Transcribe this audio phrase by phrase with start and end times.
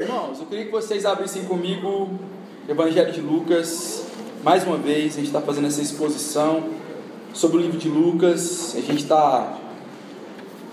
[0.00, 2.08] Irmãos, eu queria que vocês abrissem comigo
[2.66, 4.06] o Evangelho de Lucas.
[4.42, 6.70] Mais uma vez, a gente está fazendo essa exposição
[7.34, 8.74] sobre o livro de Lucas.
[8.78, 9.58] A gente está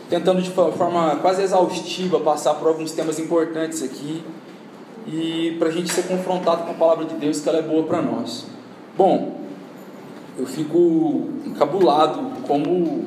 [0.10, 4.24] tentando de forma quase exaustiva passar por alguns temas importantes aqui
[5.06, 7.84] e para a gente ser confrontado com a palavra de Deus, que ela é boa
[7.84, 8.46] para nós.
[8.96, 9.42] Bom,
[10.40, 13.04] eu fico encabulado como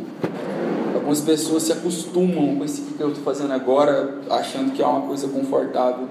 [1.11, 5.02] algumas pessoas se acostumam com esse que eu estou fazendo agora, achando que é uma
[5.02, 6.09] coisa confortável.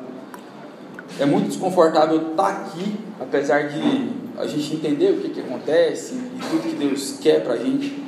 [1.18, 6.40] É muito desconfortável estar aqui, apesar de a gente entender o que, que acontece e
[6.50, 8.04] tudo que Deus quer para a gente.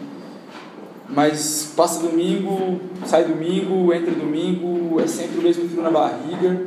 [1.08, 6.62] Mas passa domingo, sai domingo, entra domingo, é sempre o mesmo frio na barriga,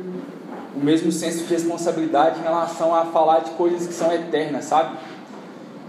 [0.75, 4.97] o mesmo senso de responsabilidade em relação a falar de coisas que são eternas, sabe?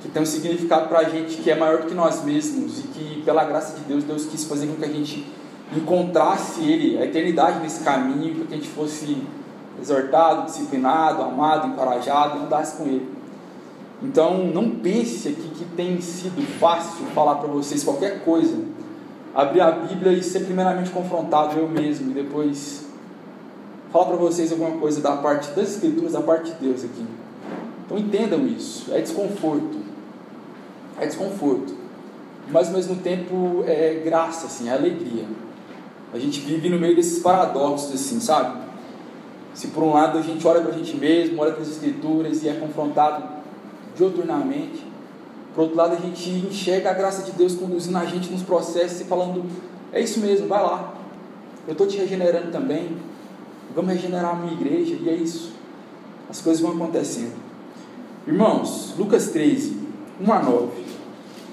[0.02, 2.82] Que tem um significado para a gente que é maior do que nós mesmos e
[2.88, 5.26] que, pela graça de Deus, Deus quis fazer com que a gente
[5.74, 9.16] encontrasse Ele, a eternidade nesse caminho, para que a gente fosse
[9.80, 13.08] exortado, disciplinado, amado, encorajado andasse com Ele.
[14.02, 18.56] Então, não pense aqui que tem sido fácil falar para vocês qualquer coisa,
[19.34, 22.86] abrir a Bíblia e ser primeiramente confrontado eu mesmo, e depois
[23.90, 27.06] falar para vocês alguma coisa da parte das Escrituras, da parte de Deus aqui.
[27.84, 28.92] Então, entendam isso.
[28.92, 29.85] É desconforto.
[30.98, 31.74] É desconforto.
[32.48, 35.24] Mas, ao mesmo tempo, é graça, assim, é alegria.
[36.12, 38.66] A gente vive no meio desses paradoxos, assim, sabe?
[39.52, 42.42] Se por um lado a gente olha para a gente mesmo, olha para as Escrituras
[42.42, 43.26] e é confrontado
[43.96, 44.84] dioturnamente.
[45.54, 49.00] Por outro lado, a gente enxerga a graça de Deus conduzindo a gente nos processos
[49.00, 49.44] e falando:
[49.92, 50.94] é isso mesmo, vai lá.
[51.66, 52.96] Eu estou te regenerando também.
[53.74, 54.94] Vamos regenerar a minha igreja.
[55.00, 55.52] E é isso.
[56.28, 57.34] As coisas vão acontecendo.
[58.26, 59.80] Irmãos, Lucas 13,
[60.20, 60.85] 1 a 9.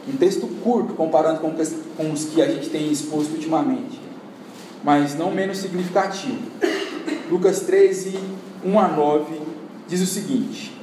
[0.08, 4.00] Um texto curto comparando com os que a gente tem exposto ultimamente,
[4.84, 6.40] mas não menos significativo.
[7.30, 8.20] Lucas 13,
[8.66, 9.42] 1 a 9
[9.88, 10.78] diz o seguinte: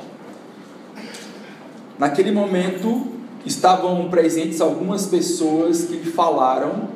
[1.99, 3.09] Naquele momento
[3.45, 6.89] estavam presentes algumas pessoas que lhe falaram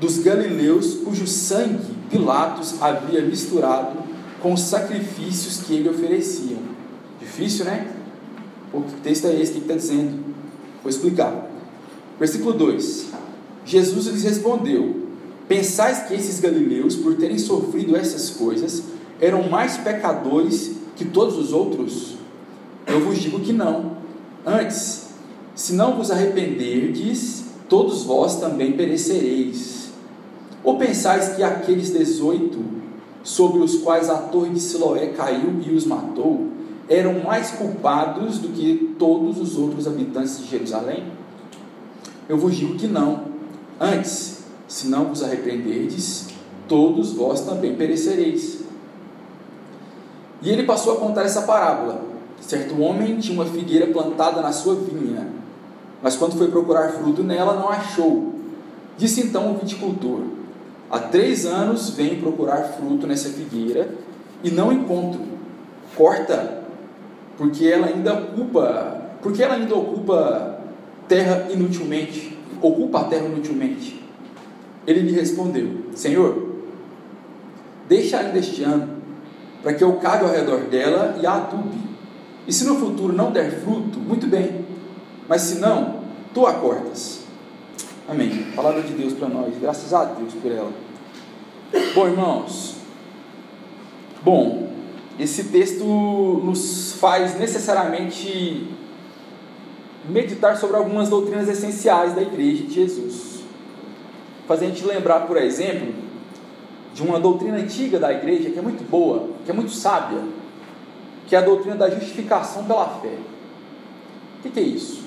[0.00, 3.98] dos galileus cujo sangue Pilatos havia misturado
[4.40, 6.56] com os sacrifícios que ele oferecia.
[7.20, 7.92] Difícil, né?
[8.72, 9.52] O texto é esse?
[9.52, 10.24] Que está dizendo?
[10.82, 11.47] Vou explicar.
[12.18, 13.06] Versículo 2:
[13.64, 14.96] Jesus lhes respondeu:
[15.46, 18.82] Pensais que esses galileus, por terem sofrido essas coisas,
[19.20, 22.16] eram mais pecadores que todos os outros?
[22.86, 23.98] Eu vos digo que não.
[24.44, 25.08] Antes,
[25.54, 29.90] se não vos arrependerdes, todos vós também perecereis.
[30.64, 32.58] Ou pensais que aqueles dezoito,
[33.22, 36.48] sobre os quais a torre de Siloé caiu e os matou,
[36.88, 41.04] eram mais culpados do que todos os outros habitantes de Jerusalém?
[42.28, 43.28] Eu vos digo que não.
[43.80, 46.28] Antes, se não vos arrependerdes,
[46.68, 48.64] todos vós também perecereis.
[50.42, 52.02] E ele passou a contar essa parábola.
[52.40, 55.26] Certo homem tinha uma figueira plantada na sua vinha,
[56.02, 58.34] mas quando foi procurar fruto nela, não achou.
[58.96, 60.22] Disse então o viticultor:
[60.90, 63.88] Há três anos venho procurar fruto nessa figueira
[64.44, 65.20] e não encontro.
[65.96, 66.62] Corta,
[67.36, 70.57] porque ela ainda ocupa, porque ela ainda ocupa
[71.08, 74.02] terra inutilmente, ocupa a terra inutilmente.
[74.86, 76.54] Ele lhe respondeu: Senhor,
[77.88, 78.88] deixa ainda este ano,
[79.62, 81.88] para que eu cave ao redor dela e a adube
[82.48, 84.64] e se no futuro não der fruto, muito bem.
[85.28, 86.00] Mas se não,
[86.32, 87.20] tu a cortas.
[88.08, 88.46] Amém.
[88.56, 89.54] Palavra de Deus para nós.
[89.60, 90.72] Graças a Deus por ela.
[91.94, 92.76] Bom, irmãos.
[94.22, 94.70] Bom,
[95.18, 98.66] esse texto nos faz necessariamente
[100.06, 103.42] meditar sobre algumas doutrinas essenciais da igreja de Jesus.
[104.46, 105.92] Fazer a gente lembrar, por exemplo,
[106.94, 110.22] de uma doutrina antiga da igreja que é muito boa, que é muito sábia,
[111.26, 113.14] que é a doutrina da justificação pela fé.
[114.38, 115.02] O que, é isso?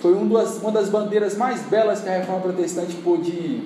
[0.00, 3.62] Foi um uma das bandeiras mais belas que a reforma protestante pôde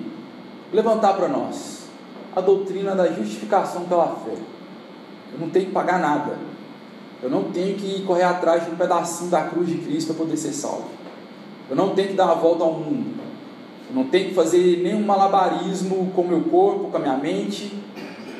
[0.73, 1.87] levantar para nós.
[2.35, 4.35] A doutrina da justificação pela fé.
[5.33, 6.37] Eu não tenho que pagar nada.
[7.21, 10.37] Eu não tenho que correr atrás de um pedacinho da cruz de Cristo para poder
[10.37, 10.89] ser salvo.
[11.69, 13.19] Eu não tenho que dar uma volta ao mundo.
[13.89, 17.73] Eu não tenho que fazer nenhum malabarismo com o meu corpo, com a minha mente,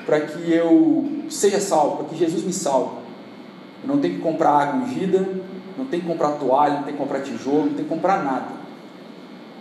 [0.06, 3.00] para que eu seja salvo, para que Jesus me salve
[3.84, 5.28] não tem que comprar água ungida,
[5.78, 8.60] não tem que comprar toalha, não tem que comprar tijolo, não tem que comprar nada.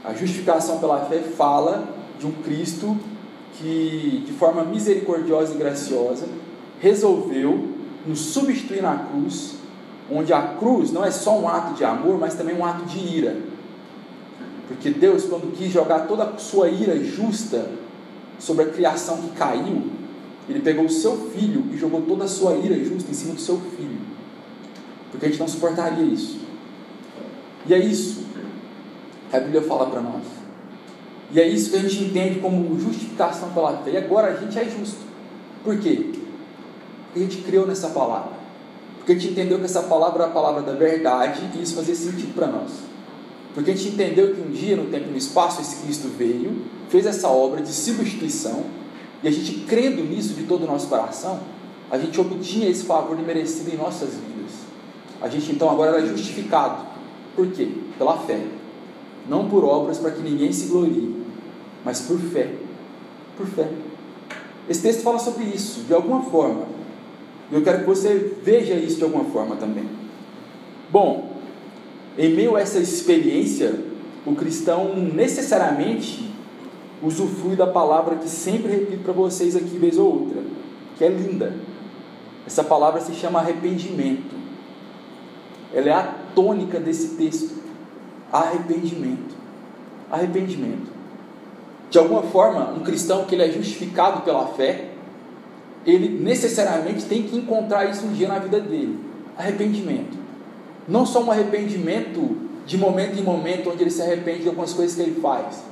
[0.05, 1.89] A justificação pela fé fala
[2.19, 2.97] de um Cristo
[3.55, 6.27] que, de forma misericordiosa e graciosa,
[6.81, 7.78] resolveu
[8.09, 9.57] nos substituir na cruz,
[10.11, 12.99] onde a cruz não é só um ato de amor, mas também um ato de
[12.99, 13.37] ira.
[14.67, 17.71] Porque Deus, quando quis jogar toda a sua ira justa
[18.39, 19.83] sobre a criação que caiu,
[20.49, 23.41] Ele pegou o seu filho e jogou toda a sua ira justa em cima do
[23.41, 23.99] seu filho.
[25.11, 26.41] Porque a gente não suportaria isso.
[27.67, 28.25] E é isso
[29.31, 30.23] que a Bíblia fala para nós.
[31.31, 33.91] E é isso que a gente entende como justificação pela fé.
[33.91, 35.01] E agora a gente é justo.
[35.63, 36.13] Por quê?
[37.19, 38.33] Porque a gente criou nessa palavra.
[38.99, 41.95] Porque a gente entendeu que essa palavra é a palavra da verdade e isso fazia
[41.95, 42.71] sentido para nós.
[43.55, 46.63] Porque a gente entendeu que um dia, no tempo e no espaço, esse Cristo veio,
[46.89, 48.65] fez essa obra de substituição,
[49.21, 51.41] e a gente crendo nisso de todo o nosso coração,
[51.91, 54.53] a gente obtinha esse favor merecido em nossas vidas.
[55.21, 56.87] A gente então agora era justificado.
[57.35, 57.69] Por quê?
[57.97, 58.41] Pela fé.
[59.29, 61.17] Não por obras para que ninguém se glorie,
[61.85, 62.53] mas por fé.
[63.37, 63.69] Por fé.
[64.69, 66.78] Esse texto fala sobre isso, de alguma forma.
[67.51, 69.89] E eu quero que você veja isso de alguma forma também.
[70.91, 71.37] Bom,
[72.17, 73.75] em meio a essa experiência,
[74.27, 76.29] o cristão necessariamente
[77.03, 80.43] usufrui da palavra que sempre repito para vocês aqui, vez ou outra,
[80.97, 81.55] que é linda.
[82.47, 84.37] Essa palavra se chama arrependimento.
[85.73, 87.57] Ela é a tônica desse texto.
[88.33, 89.37] Arrependimento.
[90.11, 90.91] Arrependimento.
[91.91, 94.88] De alguma forma, um cristão que ele é justificado pela fé,
[95.87, 98.99] ele necessariamente tem que encontrar isso um dia na vida dele.
[99.37, 100.17] Arrependimento.
[100.87, 104.95] Não só um arrependimento de momento em momento, onde ele se arrepende de algumas coisas
[104.95, 105.63] que ele faz,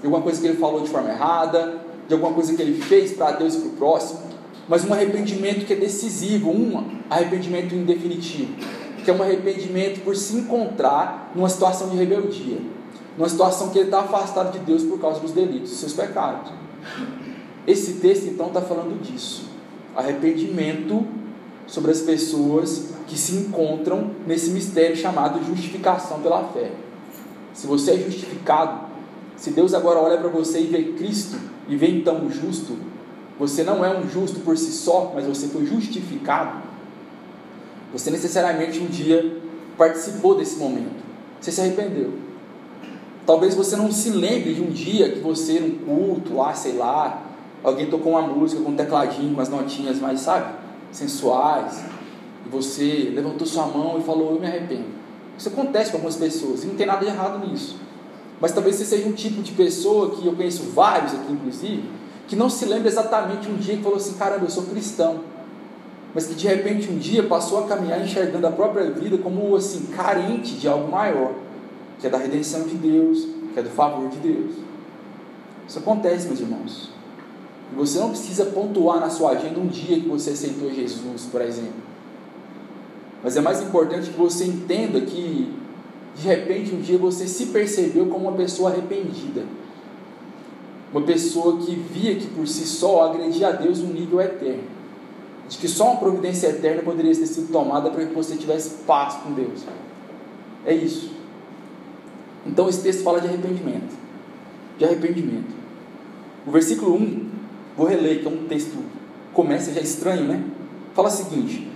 [0.00, 3.12] de alguma coisa que ele falou de forma errada, de alguma coisa que ele fez
[3.12, 4.20] para Deus e para o próximo,
[4.68, 8.54] mas um arrependimento que é decisivo, um arrependimento em definitivo,
[9.04, 12.58] que é um arrependimento por se encontrar numa situação de rebeldia,
[13.18, 16.52] numa situação que ele está afastado de Deus por causa dos delitos, dos seus pecados.
[17.66, 19.44] Esse texto então está falando disso,
[19.96, 21.06] arrependimento
[21.66, 26.70] sobre as pessoas que se encontram nesse mistério chamado justificação pela fé.
[27.54, 28.86] Se você é justificado,
[29.36, 31.38] se Deus agora olha para você e vê Cristo
[31.68, 32.76] e vê então o justo,
[33.38, 36.62] você não é um justo por si só, mas você foi justificado.
[37.92, 39.40] Você necessariamente um dia
[39.76, 41.04] participou desse momento.
[41.40, 42.12] Você se arrependeu.
[43.26, 47.22] Talvez você não se lembre de um dia que você, num culto lá, sei lá,
[47.68, 50.54] alguém tocou uma música com um tecladinho, com as notinhas mais, sabe,
[50.92, 51.82] sensuais,
[52.46, 54.96] e você levantou sua mão e falou: Eu me arrependo.
[55.36, 57.76] Isso acontece com algumas pessoas e não tem nada de errado nisso.
[58.40, 61.90] Mas talvez você seja um tipo de pessoa que eu conheço vários aqui, inclusive,
[62.28, 65.20] que não se lembra exatamente um dia que falou assim: Caramba, eu sou cristão.
[66.14, 69.86] Mas que de repente um dia passou a caminhar enxergando a própria vida como assim,
[69.86, 71.34] carente de algo maior,
[71.98, 74.54] que é da redenção de Deus, que é do favor de Deus.
[75.68, 76.95] Isso acontece, meus irmãos.
[77.72, 81.40] E você não precisa pontuar na sua agenda um dia que você aceitou Jesus, por
[81.40, 81.86] exemplo.
[83.22, 85.52] Mas é mais importante que você entenda que,
[86.14, 89.44] de repente, um dia você se percebeu como uma pessoa arrependida.
[90.92, 94.62] Uma pessoa que via que por si só agredia a Deus um nível eterno.
[95.48, 99.14] De que só uma providência eterna poderia ter sido tomada para que você tivesse paz
[99.14, 99.62] com Deus.
[100.64, 101.10] É isso.
[102.46, 103.94] Então esse texto fala de arrependimento.
[104.78, 105.54] De arrependimento.
[106.46, 107.25] O versículo 1,
[107.76, 108.76] vou reler, que é um texto,
[109.32, 110.42] começa já estranho, né?
[110.94, 111.68] Fala o seguinte: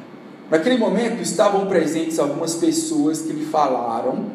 [0.51, 4.27] Naquele momento estavam presentes algumas pessoas que lhe falaram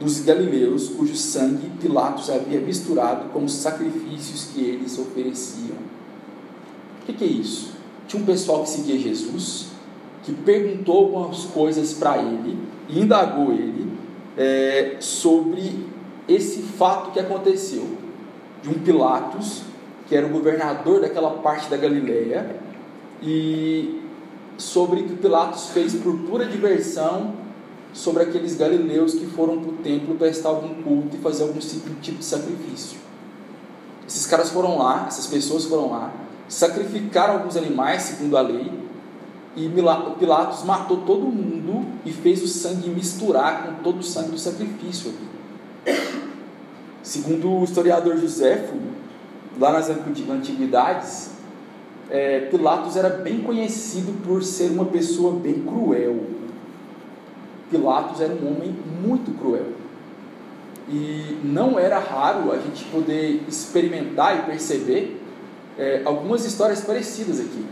[0.00, 5.76] dos galileus cujo sangue Pilatos havia misturado com os sacrifícios que eles ofereciam.
[7.02, 7.74] O que, que é isso?
[8.08, 9.68] Tinha um pessoal que seguia Jesus,
[10.24, 13.92] que perguntou algumas coisas para ele e indagou ele
[14.36, 15.86] é, sobre
[16.26, 17.86] esse fato que aconteceu
[18.60, 19.62] de um Pilatos
[20.10, 22.56] que era o governador daquela parte da Galileia
[23.22, 24.02] e
[24.58, 27.32] sobre o que Pilatos fez por pura diversão
[27.92, 32.18] sobre aqueles galileus que foram para o templo prestar algum culto e fazer algum tipo
[32.18, 32.98] de sacrifício.
[34.04, 36.12] Esses caras foram lá, essas pessoas foram lá,
[36.48, 38.68] sacrificaram alguns animais segundo a lei,
[39.56, 39.70] e
[40.18, 45.14] Pilatos matou todo mundo e fez o sangue misturar com todo o sangue do sacrifício.
[47.00, 48.74] Segundo o historiador Joséfo,
[49.60, 51.32] lá nas antiguidades,
[52.08, 56.24] é, Pilatos era bem conhecido por ser uma pessoa bem cruel.
[57.70, 59.66] Pilatos era um homem muito cruel.
[60.88, 65.22] E não era raro a gente poder experimentar e perceber
[65.78, 67.64] é, algumas histórias parecidas aqui.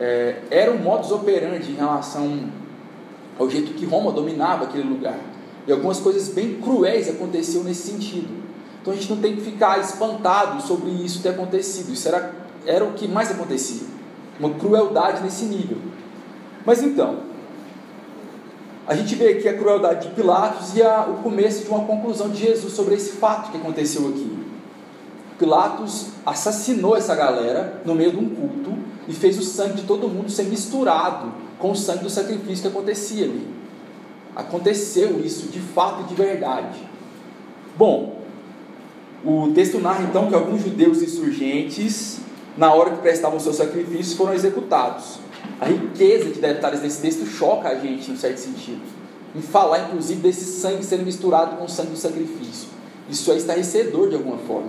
[0.00, 2.48] É, era um modus operandi em relação
[3.38, 5.18] ao jeito que Roma dominava aquele lugar.
[5.66, 8.45] E algumas coisas bem cruéis aconteciam nesse sentido.
[8.86, 11.92] Então a gente não tem que ficar espantado sobre isso ter acontecido.
[11.92, 13.82] Isso era era o que mais acontecia.
[14.38, 15.78] Uma crueldade nesse nível.
[16.64, 17.18] Mas então,
[18.86, 22.28] a gente vê aqui a crueldade de Pilatos e a, o começo de uma conclusão
[22.28, 24.38] de Jesus sobre esse fato que aconteceu aqui.
[25.36, 28.72] Pilatos assassinou essa galera no meio de um culto
[29.08, 32.68] e fez o sangue de todo mundo ser misturado com o sangue do sacrifício que
[32.68, 33.48] acontecia ali.
[34.36, 36.78] Aconteceu isso de fato e de verdade.
[37.76, 38.15] Bom,
[39.26, 42.20] o texto narra então que alguns judeus insurgentes,
[42.56, 45.18] na hora que prestavam seus sacrifícios, foram executados.
[45.60, 48.82] A riqueza de detalhes desse texto choca a gente, em certo sentido.
[49.34, 52.68] Em falar, inclusive, desse sangue sendo misturado com o sangue do sacrifício.
[53.10, 54.68] Isso é estarrecedor de alguma forma.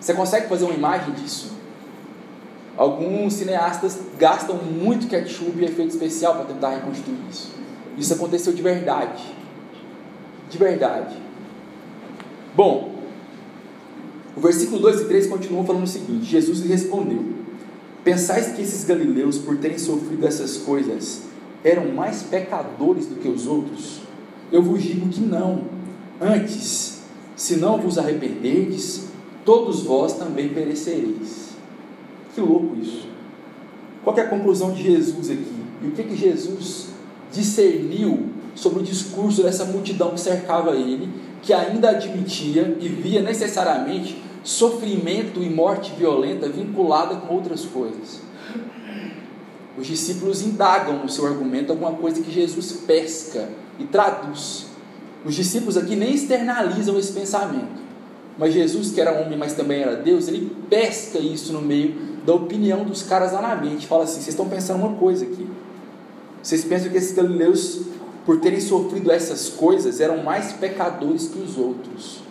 [0.00, 1.52] Você consegue fazer uma imagem disso?
[2.74, 7.50] Alguns cineastas gastam muito ketchup e efeito especial para tentar reconstruir isso.
[7.98, 9.22] Isso aconteceu de verdade.
[10.48, 11.16] De verdade.
[12.54, 12.97] Bom,
[14.38, 17.24] o versículo 2 e 3 continuam falando o seguinte: Jesus lhe respondeu:
[18.04, 21.22] Pensais que esses galileus, por terem sofrido essas coisas,
[21.64, 23.98] eram mais pecadores do que os outros?
[24.52, 25.64] Eu vos digo que não.
[26.20, 27.00] Antes,
[27.34, 29.08] se não vos arrependerdes,
[29.44, 31.48] todos vós também perecereis.
[32.32, 33.08] Que louco isso.
[34.04, 35.64] Qual é a conclusão de Jesus aqui?
[35.82, 36.90] E o que, que Jesus
[37.32, 41.08] discerniu sobre o discurso dessa multidão que cercava ele,
[41.42, 48.22] que ainda admitia e via necessariamente sofrimento e morte violenta vinculada com outras coisas.
[49.76, 54.64] Os discípulos indagam no seu argumento alguma coisa que Jesus pesca e traduz.
[55.22, 57.78] Os discípulos aqui nem externalizam esse pensamento.
[58.38, 62.32] Mas Jesus, que era homem, mas também era Deus, ele pesca isso no meio da
[62.32, 63.86] opinião dos caras lá na mente.
[63.86, 65.46] Fala assim: vocês estão pensando uma coisa aqui.
[66.42, 67.82] Vocês pensam que esses galileus,
[68.24, 72.27] por terem sofrido essas coisas, eram mais pecadores que os outros?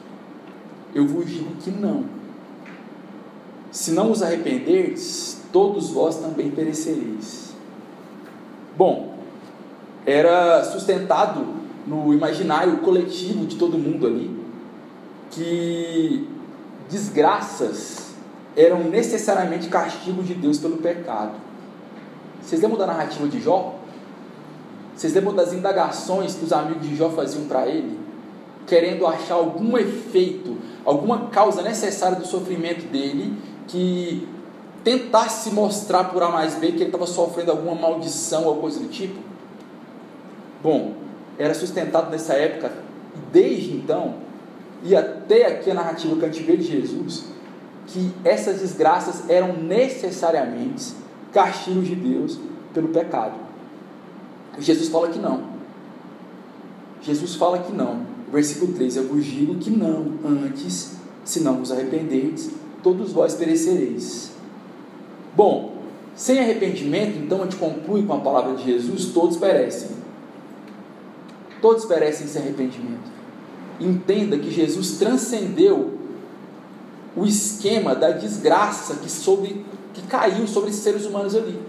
[0.98, 2.06] Eu vos digo que não.
[3.72, 7.54] Se não os arrependerdes, todos vós também perecereis.
[8.76, 9.16] Bom,
[10.08, 11.46] era sustentado
[11.86, 14.44] no imaginário coletivo de todo mundo ali
[15.30, 16.28] que
[16.90, 18.16] desgraças
[18.56, 21.34] eram necessariamente castigo de Deus pelo pecado.
[22.42, 23.76] Vocês lembram da narrativa de Jó?
[24.96, 28.00] Vocês lembram das indagações que os amigos de Jó faziam para ele?
[28.66, 34.26] Querendo achar algum efeito, alguma causa necessária do sofrimento dele que
[34.86, 38.88] tentasse mostrar por A mais B que ele estava sofrendo alguma maldição ou coisa do
[38.88, 39.20] tipo?
[40.64, 40.94] Bom,
[41.38, 42.72] era sustentado nessa época,
[43.14, 44.16] e desde então,
[44.82, 47.26] e até aqui a narrativa vê de Jesus,
[47.88, 50.94] que essas desgraças eram necessariamente
[51.34, 52.40] castigos de Deus
[52.74, 53.34] pelo pecado.
[54.58, 55.44] Jesus fala que não.
[57.02, 58.17] Jesus fala que não.
[58.32, 60.94] Versículo 3: Eu vos digo que não, antes,
[61.24, 62.50] se não vos arrependerdes,
[62.84, 64.32] todos vós perecereis.
[65.36, 65.78] Bom,
[66.16, 69.90] sem arrependimento, então a gente conclui com a palavra de Jesus: todos perecem.
[71.62, 73.18] Todos perecem sem arrependimento.
[73.80, 75.98] Entenda que Jesus transcendeu
[77.16, 81.60] o esquema da desgraça que, sobre, que caiu sobre esses seres humanos ali.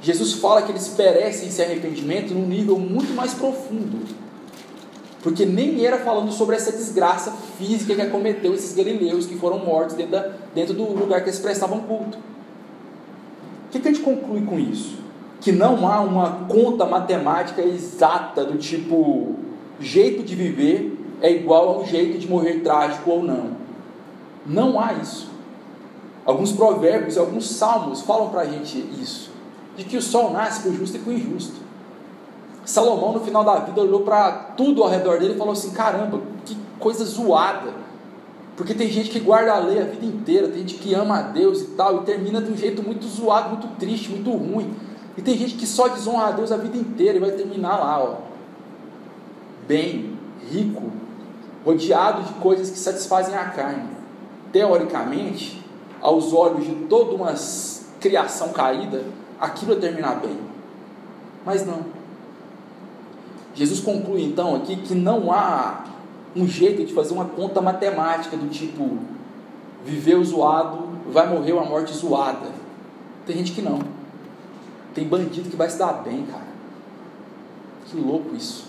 [0.00, 4.04] Jesus fala que eles perecem sem arrependimento num nível muito mais profundo.
[5.22, 9.94] Porque nem era falando sobre essa desgraça física que acometeu esses galileus que foram mortos
[9.94, 12.18] dentro, da, dentro do lugar que eles prestavam culto.
[12.18, 14.98] O que, que a gente conclui com isso?
[15.40, 19.36] Que não há uma conta matemática exata do tipo
[19.80, 23.52] jeito de viver é igual a um jeito de morrer trágico ou não.
[24.44, 25.30] Não há isso.
[26.24, 29.32] Alguns provérbios alguns salmos falam para a gente isso
[29.76, 31.60] de que o sol nasce para o justo e para o injusto.
[32.64, 36.20] Salomão, no final da vida, olhou para tudo ao redor dele e falou assim: caramba,
[36.44, 37.82] que coisa zoada.
[38.56, 41.22] Porque tem gente que guarda a lei a vida inteira, tem gente que ama a
[41.22, 44.74] Deus e tal, e termina de um jeito muito zoado, muito triste, muito ruim.
[45.16, 48.02] E tem gente que só desonra a Deus a vida inteira e vai terminar lá,
[48.02, 48.14] ó,
[49.66, 50.18] bem,
[50.50, 50.92] rico,
[51.64, 53.88] rodeado de coisas que satisfazem a carne.
[54.52, 55.62] Teoricamente,
[56.00, 57.34] aos olhos de toda uma
[58.00, 59.02] criação caída,
[59.40, 60.38] aquilo é terminar bem.
[61.44, 62.01] Mas não.
[63.54, 65.84] Jesus conclui então aqui que não há
[66.34, 68.98] um jeito de fazer uma conta matemática do tipo
[69.84, 72.50] viver zoado, vai morrer uma morte zoada.
[73.26, 73.80] Tem gente que não.
[74.94, 76.52] Tem bandido que vai se dar bem, cara.
[77.86, 78.66] Que louco isso.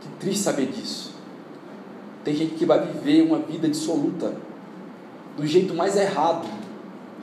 [0.00, 1.14] Que triste saber disso.
[2.24, 4.34] Tem gente que vai viver uma vida dissoluta
[5.36, 6.46] do jeito mais errado,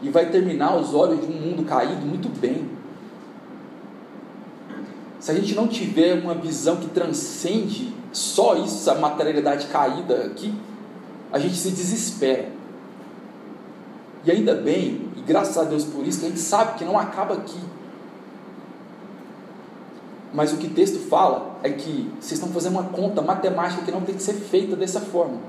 [0.01, 2.76] e vai terminar aos olhos de um mundo caído muito bem.
[5.27, 10.53] Se a gente não tiver uma visão que transcende só isso, a materialidade caída aqui,
[11.34, 12.48] a gente se desespera.
[14.24, 16.98] E ainda bem, e graças a Deus por isso, que a gente sabe que não
[16.98, 17.60] acaba aqui.
[20.34, 23.91] Mas o que o texto fala é que vocês estão fazendo uma conta matemática que
[23.91, 25.39] não tem que ser feita dessa forma.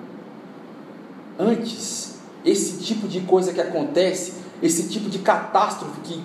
[1.39, 6.21] Antes, esse tipo de coisa que acontece, esse tipo de catástrofe que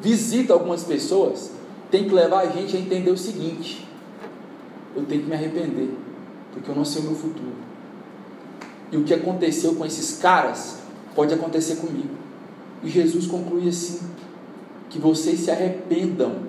[0.00, 1.57] visita algumas pessoas,
[1.90, 3.86] tem que levar a gente a entender o seguinte:
[4.94, 5.90] eu tenho que me arrepender,
[6.52, 7.56] porque eu não sei o meu futuro.
[8.90, 10.78] E o que aconteceu com esses caras
[11.14, 12.16] pode acontecer comigo.
[12.82, 14.00] E Jesus conclui assim:
[14.88, 16.48] que vocês se arrependam.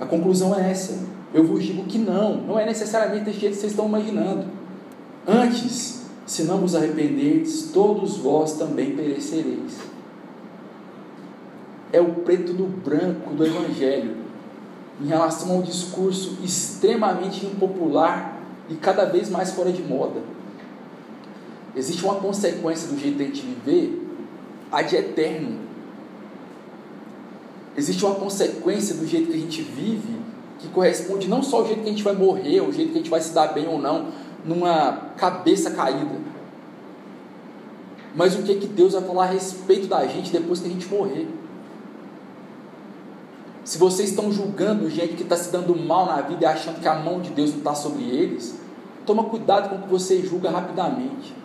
[0.00, 0.98] A conclusão é essa.
[1.32, 4.46] Eu vos digo que não, não é necessariamente desse jeito que vocês estão imaginando.
[5.26, 9.76] Antes, se não vos arrependerdes, todos vós também perecereis.
[11.98, 14.18] É o preto no branco do Evangelho,
[15.02, 20.20] em relação ao discurso extremamente impopular e cada vez mais fora de moda.
[21.74, 24.00] Existe uma consequência do jeito de a gente viver,
[24.70, 25.58] a de eterno.
[27.76, 30.18] Existe uma consequência do jeito que a gente vive
[30.60, 33.00] que corresponde não só ao jeito que a gente vai morrer, ao jeito que a
[33.00, 34.12] gente vai se dar bem ou não,
[34.44, 36.14] numa cabeça caída,
[38.14, 40.86] mas o que, que Deus vai falar a respeito da gente depois que a gente
[40.86, 41.26] morrer.
[43.68, 46.88] Se vocês estão julgando gente que está se dando mal na vida e achando que
[46.88, 48.58] a mão de Deus não está sobre eles,
[49.04, 51.36] toma cuidado com o que você julga rapidamente.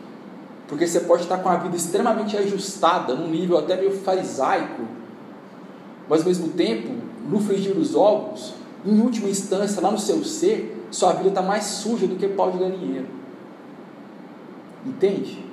[0.65, 4.84] Porque você pode estar com a vida extremamente ajustada, num nível até meio farisaico,
[6.08, 6.94] mas ao mesmo tempo,
[7.30, 8.53] no frigir dos ovos,
[8.86, 12.51] em última instância, lá no seu ser, sua vida está mais suja do que pau
[12.51, 13.08] de galinheiro.
[14.86, 15.44] Entende?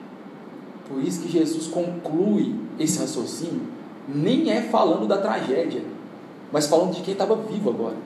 [0.89, 3.63] Por isso que Jesus conclui esse raciocínio,
[4.07, 5.83] nem é falando da tragédia,
[6.53, 7.97] mas falando de quem estava vivo agora.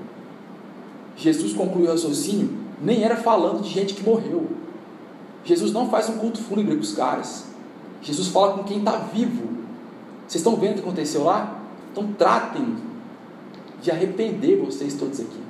[1.16, 4.46] Jesus conclui o raciocínio, nem era falando de gente que morreu.
[5.44, 7.44] Jesus não faz um culto fúnebre para os caras.
[8.02, 9.48] Jesus fala com quem está vivo.
[10.26, 11.60] Vocês estão vendo o que aconteceu lá?
[11.92, 12.76] Então tratem
[13.80, 15.44] de arrepender vocês todos aqui.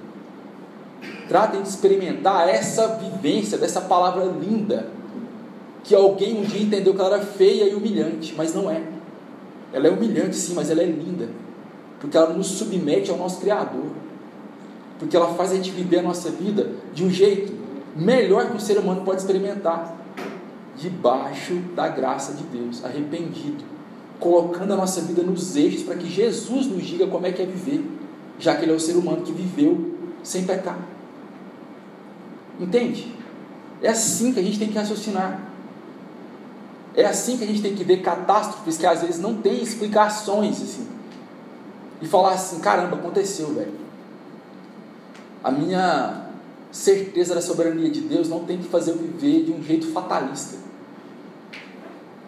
[1.28, 4.88] Tratem de experimentar essa vivência dessa palavra linda,
[5.82, 8.82] que alguém um dia entendeu que ela era feia e humilhante, mas não é.
[9.72, 11.28] Ela é humilhante sim, mas ela é linda,
[12.04, 13.86] porque ela nos submete ao nosso Criador,
[14.98, 17.50] porque ela faz a gente viver a nossa vida de um jeito
[17.96, 19.96] melhor que o ser humano pode experimentar,
[20.76, 23.64] debaixo da graça de Deus, arrependido,
[24.20, 27.46] colocando a nossa vida nos eixos para que Jesus nos diga como é que é
[27.46, 27.82] viver
[28.38, 30.78] já que ele é o ser humano que viveu sem pecar.
[32.60, 33.14] Entende?
[33.82, 35.40] É assim que a gente tem que raciocinar.
[36.94, 40.62] É assim que a gente tem que ver catástrofes que às vezes não tem explicações
[40.62, 40.86] assim.
[42.04, 43.72] E falar assim, caramba, aconteceu, velho.
[45.42, 46.26] A minha
[46.70, 50.58] certeza da soberania de Deus não tem que fazer eu viver de um jeito fatalista.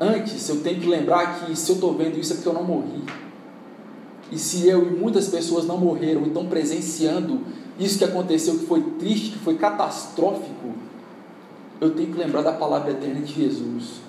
[0.01, 2.65] Antes, eu tenho que lembrar que se eu estou vendo isso é porque eu não
[2.65, 3.05] morri.
[4.33, 7.43] E se eu e muitas pessoas não morreram e estão presenciando
[7.79, 10.73] isso que aconteceu, que foi triste, que foi catastrófico,
[11.83, 14.01] eu tenho que lembrar da palavra eterna de Jesus,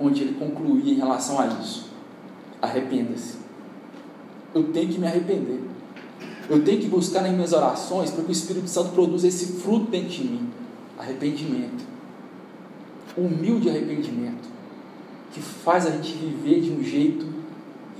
[0.00, 1.88] onde ele concluía em relação a isso:
[2.62, 3.47] arrependa-se.
[4.54, 5.60] Eu tenho que me arrepender.
[6.48, 9.90] Eu tenho que buscar nas minhas orações para que o Espírito Santo produza esse fruto
[9.90, 10.50] dentro de mim:
[10.98, 11.84] arrependimento.
[13.16, 14.48] Humilde arrependimento,
[15.32, 17.26] que faz a gente viver de um jeito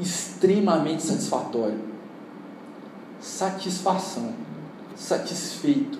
[0.01, 1.79] extremamente satisfatório.
[3.21, 4.33] Satisfação,
[4.95, 5.99] satisfeito,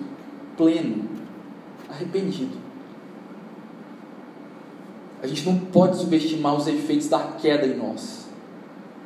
[0.55, 1.03] pleno,
[1.89, 2.57] arrependido.
[5.21, 8.18] A gente não pode subestimar os efeitos da queda em nós.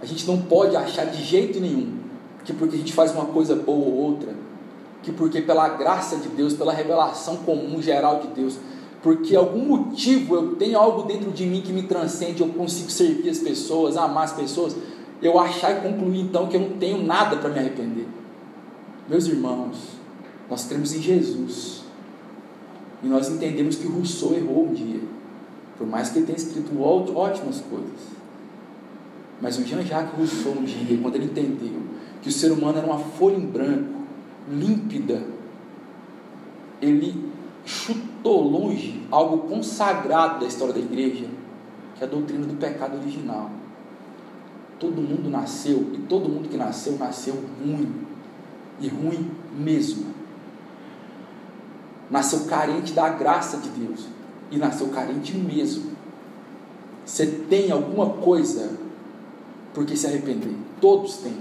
[0.03, 1.99] A gente não pode achar de jeito nenhum
[2.43, 4.35] que porque a gente faz uma coisa boa ou outra,
[5.01, 8.57] que porque pela graça de Deus, pela revelação comum geral de Deus,
[9.01, 13.29] porque algum motivo eu tenho algo dentro de mim que me transcende, eu consigo servir
[13.29, 14.75] as pessoas, amar as pessoas,
[15.21, 18.05] eu achar e concluir então que eu não tenho nada para me arrepender.
[19.07, 19.77] Meus irmãos,
[20.49, 21.83] nós cremos em Jesus.
[23.01, 24.99] E nós entendemos que Rousseau errou um dia.
[25.77, 28.22] Por mais que ele tenha escrito ótimas coisas.
[29.43, 31.81] Mas o Jean-Jacques Rousseau um dia, quando ele entendeu
[32.21, 34.03] que o ser humano era uma folha em branco,
[34.49, 35.21] límpida,
[36.81, 37.29] ele
[37.65, 41.25] chutou longe algo consagrado da história da igreja,
[41.93, 43.51] que é a doutrina do pecado original.
[44.79, 47.93] Todo mundo nasceu, e todo mundo que nasceu, nasceu ruim,
[48.79, 50.05] e ruim mesmo.
[52.09, 54.05] Nasceu carente da graça de Deus,
[54.49, 55.91] e nasceu carente mesmo.
[57.05, 58.82] Você tem alguma coisa
[59.73, 60.55] porque se arrepender.
[60.79, 61.37] Todos têm.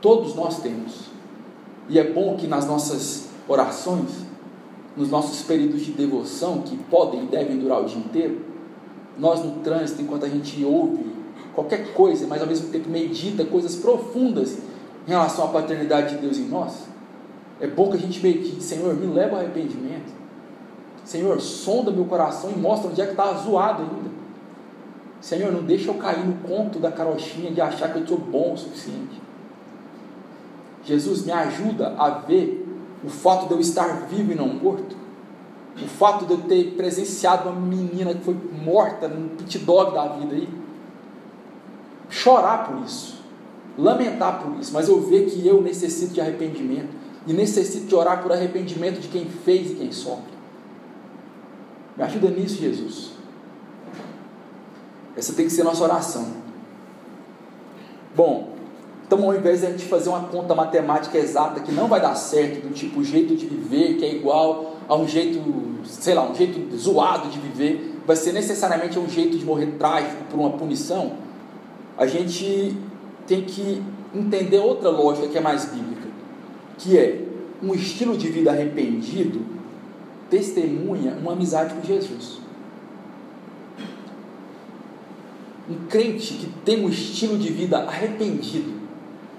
[0.00, 1.10] Todos nós temos.
[1.88, 4.22] E é bom que nas nossas orações
[4.96, 8.40] nos nossos períodos de devoção, que podem e devem durar o dia inteiro,
[9.18, 11.04] nós no trânsito, enquanto a gente ouve
[11.54, 14.58] qualquer coisa, mas ao mesmo tempo medita coisas profundas
[15.06, 16.86] em relação à paternidade de Deus em nós,
[17.60, 20.12] é bom que a gente medite, Senhor, me leva ao arrependimento.
[21.04, 24.21] Senhor, sonda meu coração e mostra onde é que está zoado ainda.
[25.22, 28.54] Senhor, não deixa eu cair no conto da carochinha de achar que eu sou bom
[28.54, 29.22] o suficiente.
[30.84, 32.66] Jesus me ajuda a ver
[33.04, 34.96] o fato de eu estar vivo e não morto.
[35.80, 40.08] O fato de eu ter presenciado uma menina que foi morta num pit dog da
[40.08, 40.48] vida aí.
[42.10, 43.22] Chorar por isso.
[43.78, 44.72] Lamentar por isso.
[44.74, 46.90] Mas eu ver que eu necessito de arrependimento.
[47.28, 50.32] E necessito de orar por arrependimento de quem fez e quem sofre.
[51.96, 53.21] Me ajuda nisso, Jesus.
[55.16, 56.26] Essa tem que ser nossa oração.
[58.14, 58.52] Bom,
[59.06, 62.14] então ao invés de a gente fazer uma conta matemática exata que não vai dar
[62.14, 65.40] certo, do tipo jeito de viver que é igual a um jeito,
[65.84, 70.24] sei lá, um jeito zoado de viver, vai ser necessariamente um jeito de morrer trágico
[70.30, 71.12] por uma punição,
[71.96, 72.76] a gente
[73.26, 73.82] tem que
[74.14, 76.08] entender outra lógica que é mais bíblica,
[76.78, 77.20] que é
[77.62, 79.40] um estilo de vida arrependido
[80.28, 82.41] testemunha uma amizade com Jesus.
[85.72, 88.72] Um crente que tem um estilo de vida arrependido,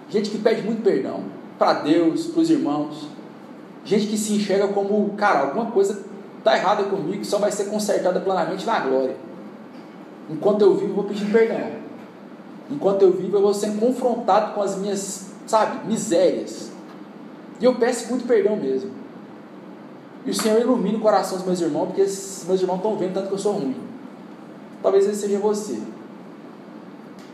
[0.10, 1.22] gente que pede muito perdão
[1.60, 3.08] para Deus, para os irmãos,
[3.86, 6.04] gente que se enxerga como, cara, alguma coisa
[6.40, 9.16] está errada comigo, só vai ser consertada plenamente na glória.
[10.30, 11.84] Enquanto eu vivo, eu vou pedir perdão.
[12.72, 16.72] Enquanto eu vivo, eu vou ser confrontado com as minhas, sabe, misérias.
[17.62, 18.90] E eu peço muito perdão mesmo.
[20.26, 23.28] E o Senhor ilumina o coração dos meus irmãos, porque meus irmãos estão vendo tanto
[23.28, 23.76] que eu sou ruim.
[24.82, 25.80] Talvez ele seja você.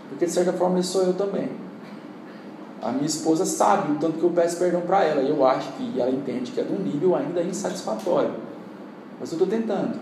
[0.09, 1.49] Porque de certa forma sou eu também.
[2.81, 5.21] A minha esposa sabe o tanto que eu peço perdão para ela.
[5.21, 8.31] E eu acho que ela entende que é de um nível ainda insatisfatório.
[9.19, 9.99] Mas eu estou tentando.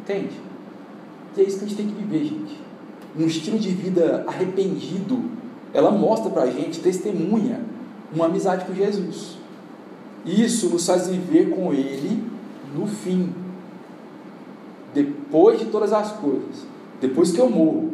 [0.00, 0.40] Entende?
[1.36, 2.60] E é isso que a gente tem que viver, gente.
[3.16, 5.22] Um estilo de vida arrependido,
[5.72, 7.60] ela mostra para a gente, testemunha,
[8.12, 9.36] uma amizade com Jesus.
[10.24, 12.24] Isso nos faz viver com Ele
[12.76, 13.32] no fim.
[14.92, 16.66] Depois de todas as coisas.
[17.00, 17.93] Depois que eu morro.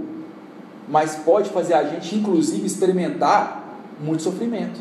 [0.90, 4.81] Mas pode fazer a gente, inclusive, experimentar muito sofrimento.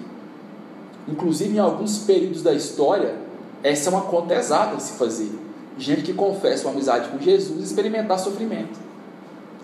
[1.07, 3.15] Inclusive, em alguns períodos da história,
[3.63, 5.31] essa é uma conta exata de se fazer.
[5.77, 8.79] Gente que confessa uma amizade com Jesus experimentar sofrimento.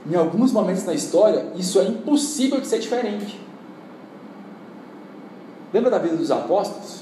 [0.10, 3.40] Em alguns momentos na história, isso é impossível de ser diferente.
[5.74, 7.02] Lembra da vida dos apóstolos?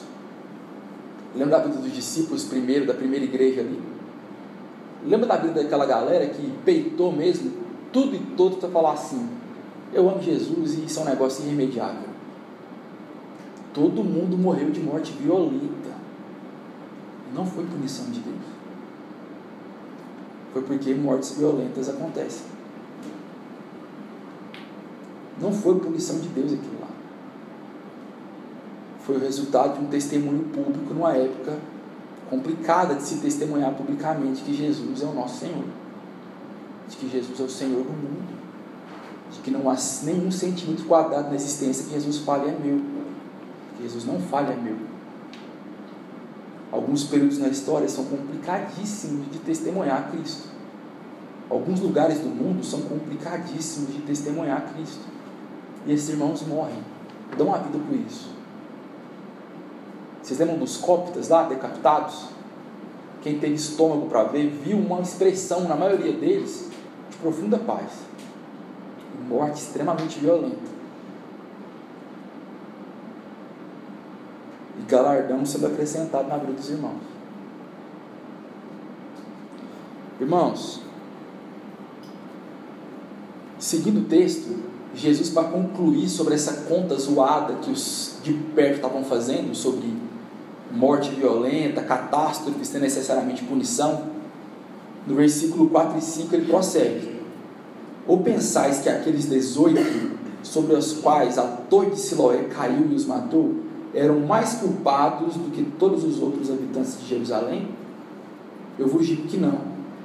[1.36, 3.82] Lembra da vida dos discípulos primeiro, da primeira igreja ali?
[5.06, 7.63] Lembra da vida daquela galera que peitou mesmo
[7.94, 9.30] tudo e todo para falar assim:
[9.94, 12.10] Eu amo Jesus e isso é um negócio irremediável.
[13.74, 15.94] Todo mundo morreu de morte violenta.
[17.34, 18.36] Não foi punição de Deus.
[20.52, 22.46] Foi porque mortes violentas acontecem.
[25.42, 26.94] Não foi punição de Deus aquilo lá
[29.06, 31.58] foi o resultado de um testemunho público numa época
[32.30, 35.66] complicada de se testemunhar publicamente que Jesus é o nosso Senhor,
[36.90, 38.34] de que Jesus é o Senhor do mundo,
[39.32, 42.82] de que não há nenhum sentimento quadrado na existência que Jesus fale é meu,
[43.78, 44.78] que Jesus não fale é meu.
[46.72, 50.48] Alguns períodos na história são complicadíssimos de testemunhar Cristo.
[51.50, 55.06] Alguns lugares do mundo são complicadíssimos de testemunhar Cristo.
[55.86, 56.80] E esses irmãos morrem,
[57.38, 58.32] dão a vida por isso.
[60.22, 62.26] Vocês lembram dos cóptas lá, decapitados?
[63.22, 66.73] Quem teve estômago para ver, viu uma expressão, na maioria deles, de
[67.24, 67.90] profunda paz.
[69.28, 70.74] Morte extremamente violenta.
[74.78, 77.02] E galardão sendo acrescentado na vida dos irmãos.
[80.20, 80.82] Irmãos,
[83.58, 89.04] seguindo o texto, Jesus, para concluir sobre essa conta zoada que os de perto estavam
[89.04, 89.92] fazendo, sobre
[90.72, 94.12] morte violenta, catástrofe sem necessariamente punição,
[95.06, 97.13] no versículo 4 e 5 ele prossegue:
[98.08, 103.06] Ou pensais que aqueles 18 sobre os quais a torre de Siloé caiu e os
[103.06, 103.56] matou
[103.94, 107.70] eram mais culpados do que todos os outros habitantes de Jerusalém?
[108.78, 109.60] Eu vos digo que não.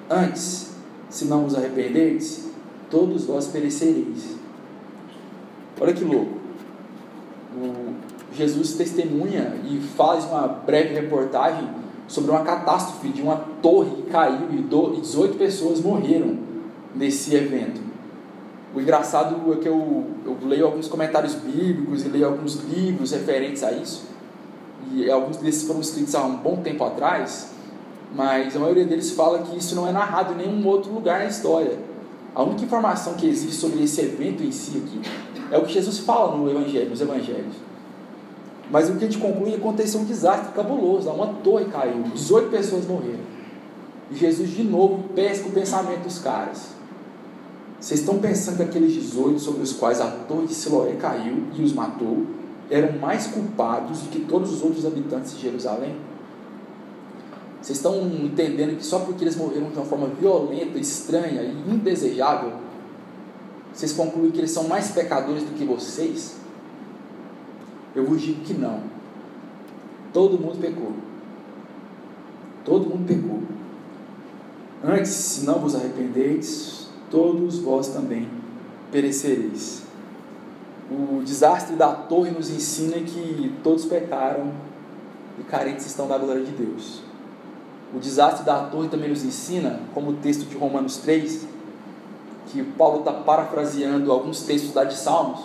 [0.09, 0.73] Antes,
[1.09, 2.49] se não vos arrependerdes,
[2.91, 4.37] todos vós perecereis.
[5.81, 6.39] Olha que louco.
[7.57, 11.69] O Jesus testemunha e faz uma breve reportagem
[12.07, 16.39] sobre uma catástrofe de uma torre que caiu e 18 pessoas morreram
[16.95, 17.88] nesse evento.
[18.75, 23.63] O engraçado é que eu, eu leio alguns comentários bíblicos e leio alguns livros referentes
[23.63, 24.05] a isso,
[24.93, 27.51] e alguns desses foram escritos há um bom tempo atrás,
[28.15, 31.27] mas a maioria deles fala que isso não é narrado em nenhum outro lugar na
[31.27, 31.79] história.
[32.35, 35.01] A única informação que existe sobre esse evento em si aqui
[35.51, 37.55] é o que Jesus fala no evangelho, nos evangelhos.
[38.71, 41.09] Mas o que a gente conclui é que aconteceu um desastre cabuloso.
[41.11, 43.21] Uma torre caiu, 18 pessoas morreram.
[44.11, 46.78] E Jesus de novo pesca o pensamento dos caras.
[47.81, 51.63] Vocês estão pensando que aqueles 18 sobre os quais a torre de Siloé caiu e
[51.63, 52.27] os matou
[52.71, 55.97] eram mais culpados do que todos os outros habitantes de Jerusalém?
[57.63, 62.53] Vocês estão entendendo que só porque eles morreram de uma forma violenta, estranha e indesejável,
[63.79, 66.35] vocês concluem que eles são mais pecadores do que vocês?
[67.95, 68.83] Eu vos digo que não.
[70.13, 70.93] Todo mundo pecou.
[72.65, 73.41] Todo mundo pecou.
[74.83, 76.78] Antes, se não vos arrependeis,
[77.11, 78.29] todos vós também
[78.91, 79.83] perecereis.
[80.91, 84.53] O desastre da torre nos ensina que todos pecaram
[85.39, 87.03] e carentes estão da glória de Deus.
[87.95, 91.47] O desastre da torre também nos ensina, como o texto de Romanos 3,
[92.47, 95.41] que Paulo está parafraseando alguns textos lá de Salmos,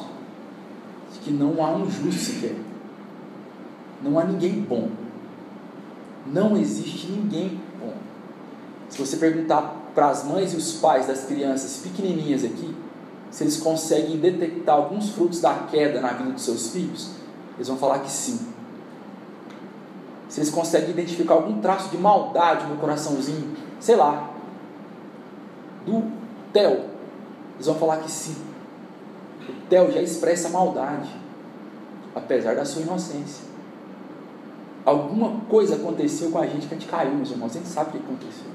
[1.14, 2.56] de que não há um justo sequer.
[4.02, 4.90] Não há ninguém bom.
[6.26, 7.94] Não existe ninguém bom.
[8.90, 12.76] Se você perguntar para as mães e os pais das crianças pequenininhas aqui,
[13.30, 17.12] se eles conseguem detectar alguns frutos da queda na vida dos seus filhos,
[17.56, 18.54] eles vão falar que sim
[20.34, 24.32] se eles conseguem identificar algum traço de maldade no coraçãozinho, sei lá,
[25.86, 26.12] do
[26.52, 26.86] Theo,
[27.54, 28.36] eles vão falar que sim.
[29.48, 31.08] O Theo já expressa maldade,
[32.16, 33.46] apesar da sua inocência.
[34.84, 37.90] Alguma coisa aconteceu com a gente que a gente caiu, meus irmãos, a gente sabe
[37.90, 38.52] o que aconteceu.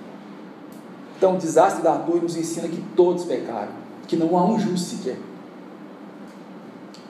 [1.18, 3.72] Então, o desastre da torre nos ensina que todos pecaram,
[4.06, 5.18] que não há um justo sequer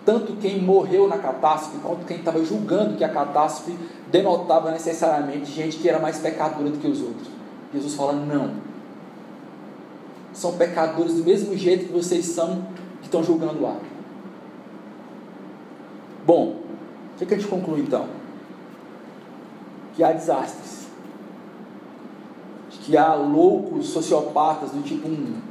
[0.09, 3.79] tanto quem morreu na catástrofe quanto quem estava julgando que a catástrofe
[4.11, 7.29] denotava necessariamente gente que era mais pecadora do que os outros.
[7.75, 8.55] Jesus fala: não.
[10.33, 12.69] São pecadores do mesmo jeito que vocês são
[13.03, 13.77] que estão julgando lá.
[16.25, 16.57] Bom,
[17.15, 18.07] o que, que a gente conclui então?
[19.95, 20.88] Que há desastres.
[22.89, 25.43] Que há loucos sociopatas do tipo um,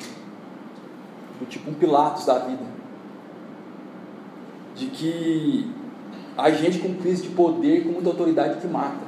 [1.39, 2.65] do tipo um Pilatos da vida
[4.75, 5.71] de que
[6.35, 9.05] a gente com crise de poder, com muita autoridade que mata.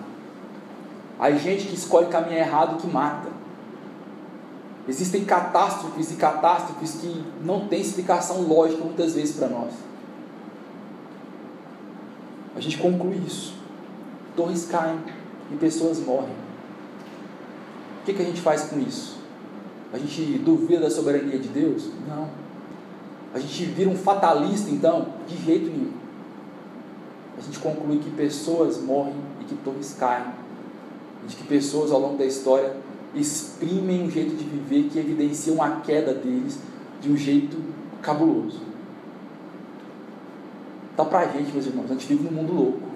[1.20, 3.30] A gente que escolhe caminhar errado que mata.
[4.88, 9.74] Existem catástrofes e catástrofes que não têm explicação lógica muitas vezes para nós.
[12.56, 13.56] A gente conclui isso.
[14.36, 15.00] Torres caem
[15.52, 16.49] e pessoas morrem.
[18.02, 19.18] O que, que a gente faz com isso?
[19.92, 21.90] A gente duvida da soberania de Deus?
[22.08, 22.28] Não.
[23.34, 25.08] A gente vira um fatalista, então?
[25.28, 25.92] De jeito nenhum.
[27.38, 30.26] A gente conclui que pessoas morrem e que torres caem.
[31.24, 32.76] E de que pessoas ao longo da história
[33.16, 36.60] exprimem um jeito de viver que evidenciam a queda deles
[37.02, 37.58] de um jeito
[38.02, 38.60] cabuloso.
[40.96, 42.89] Tá pra gente, meus irmãos, a gente vive num mundo louco.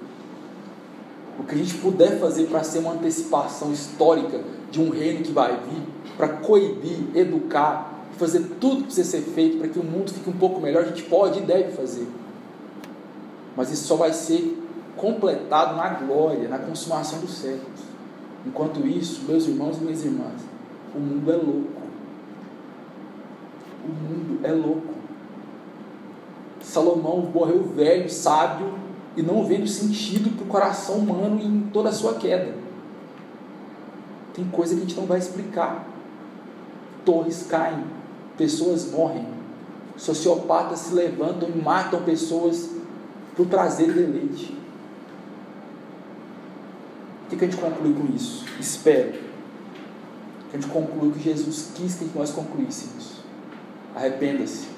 [1.38, 5.32] O que a gente puder fazer para ser uma antecipação histórica de um reino que
[5.32, 5.82] vai vir,
[6.16, 10.34] para coibir, educar, fazer tudo que precisa ser feito para que o mundo fique um
[10.34, 12.06] pouco melhor, a gente pode e deve fazer.
[13.56, 14.60] Mas isso só vai ser
[14.96, 17.80] completado na glória, na consumação dos séculos.
[18.46, 20.40] Enquanto isso, meus irmãos e minhas irmãs,
[20.94, 21.82] o mundo é louco.
[23.84, 24.94] O mundo é louco.
[26.60, 28.83] Salomão morreu velho, sábio
[29.16, 32.54] e não vendo sentido para o coração humano em toda a sua queda.
[34.34, 35.86] Tem coisa que a gente não vai explicar.
[37.04, 37.84] Torres caem,
[38.36, 39.26] pessoas morrem,
[39.96, 42.70] sociopatas se levantam e matam pessoas
[43.36, 44.58] por prazer e deleite.
[47.24, 48.44] O que, a gente conclui com isso?
[48.60, 49.12] Espero
[50.50, 53.14] que a gente conclua que Jesus quis que nós concluíssemos.
[53.94, 54.68] Arrependa-se.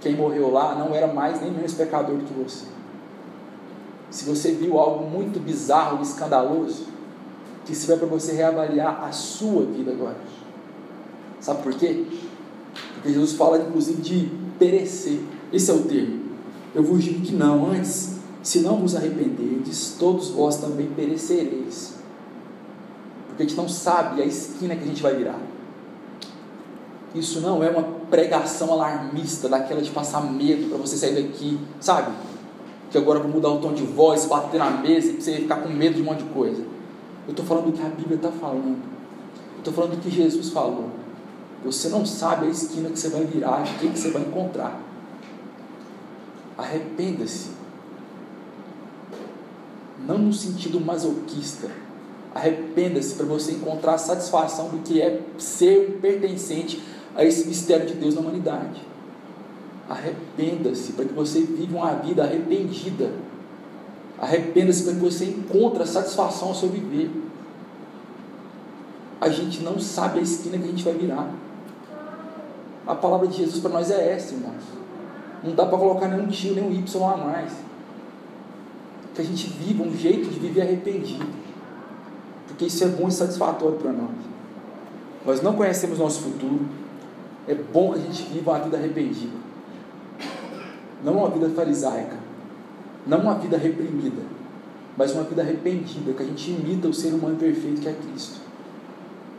[0.00, 2.66] Quem morreu lá não era mais nem menos pecador do que você.
[4.14, 6.84] Se você viu algo muito bizarro escandaloso,
[7.66, 10.16] que sirva para você reavaliar a sua vida agora.
[11.40, 12.04] Sabe por quê?
[12.94, 15.18] Porque Jesus fala inclusive de perecer.
[15.52, 16.26] Esse é o termo.
[16.72, 21.94] Eu vos digo que não, antes, se não vos arrependerdes, todos vós também perecereis.
[23.26, 25.40] Porque a gente não sabe a esquina que a gente vai virar.
[27.16, 32.12] Isso não é uma pregação alarmista, daquela de passar medo para você sair daqui, sabe?
[32.94, 35.68] Que agora vou mudar o tom de voz, bater na mesa e você ficar com
[35.68, 36.62] medo de um monte de coisa.
[37.26, 38.78] Eu estou falando do que a Bíblia está falando.
[39.58, 40.90] Estou falando do que Jesus falou.
[41.64, 44.80] Você não sabe a esquina que você vai virar, o que, que você vai encontrar.
[46.56, 47.50] Arrependa-se.
[50.06, 51.68] Não no sentido masoquista.
[52.32, 56.80] Arrependa-se para você encontrar a satisfação do que é ser pertencente
[57.16, 58.93] a esse mistério de Deus na humanidade.
[59.88, 63.12] Arrependa-se para que você viva uma vida arrependida.
[64.18, 67.10] Arrependa-se para que você encontre satisfação ao seu viver.
[69.20, 71.30] A gente não sabe a esquina que a gente vai virar.
[72.86, 74.62] A palavra de Jesus para nós é essa, irmãos.
[75.42, 77.52] Não dá para colocar nenhum tio, nenhum Y a mais.
[79.14, 81.26] Que a gente viva um jeito de viver arrependido.
[82.46, 84.10] Porque isso é bom e satisfatório para nós.
[85.26, 86.60] Nós não conhecemos nosso futuro.
[87.46, 89.32] É bom que a gente viva uma vida arrependida.
[91.04, 92.16] Não uma vida farisaica.
[93.06, 94.22] Não uma vida reprimida.
[94.96, 98.40] Mas uma vida arrependida, que a gente imita o ser humano perfeito que é Cristo.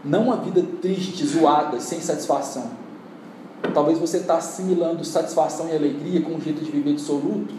[0.04, 2.70] Não uma vida triste, zoada, sem satisfação.
[3.74, 7.56] Talvez você está assimilando satisfação e alegria com um jeito de viver absoluto,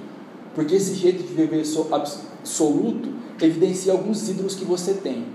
[0.54, 3.08] porque esse jeito de viver absoluto
[3.40, 5.26] evidencia alguns ídolos que você tem.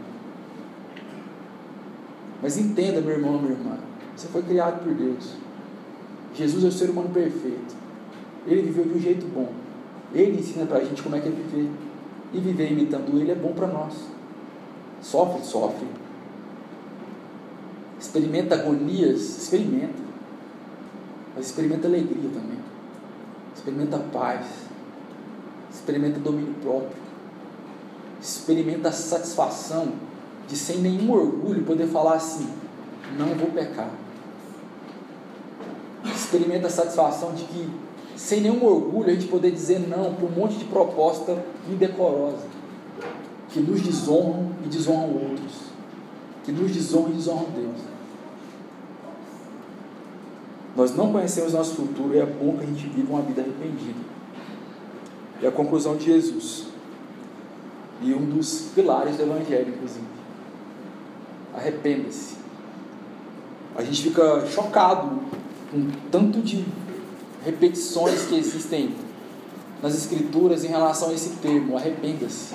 [2.42, 3.78] Mas entenda, meu irmão, minha irmã,
[4.16, 5.34] você foi criado por Deus.
[6.34, 7.81] Jesus é o ser humano perfeito.
[8.46, 9.52] Ele viveu de um jeito bom.
[10.14, 11.70] Ele ensina para a gente como é que é viver.
[12.34, 13.94] E viver imitando Ele é bom para nós.
[15.02, 15.88] Sofre, sofre.
[18.00, 20.02] Experimenta agonias, experimenta.
[21.36, 22.60] Mas experimenta alegria também.
[23.56, 24.46] Experimenta paz.
[25.72, 26.98] Experimenta domínio próprio.
[28.22, 29.94] Experimenta a satisfação
[30.48, 32.48] de, sem nenhum orgulho, poder falar assim:
[33.18, 33.90] não vou pecar.
[36.04, 37.70] Experimenta a satisfação de que,
[38.22, 42.46] sem nenhum orgulho, a gente poder dizer não para um monte de proposta indecorosa
[43.50, 45.56] que nos desonram e desonram outros,
[46.46, 47.82] que nos desonram e desonram Deus.
[50.76, 54.00] Nós não conhecemos nosso futuro e é bom que a gente viva uma vida arrependida.
[55.42, 56.68] É a conclusão de Jesus.
[58.04, 60.06] E um dos pilares do Evangelho, inclusive.
[61.56, 62.36] Arrependa-se.
[63.76, 65.20] A gente fica chocado
[65.72, 66.64] com tanto de
[67.44, 68.94] repetições que existem
[69.82, 72.54] nas Escrituras em relação a esse termo, arrependa-se.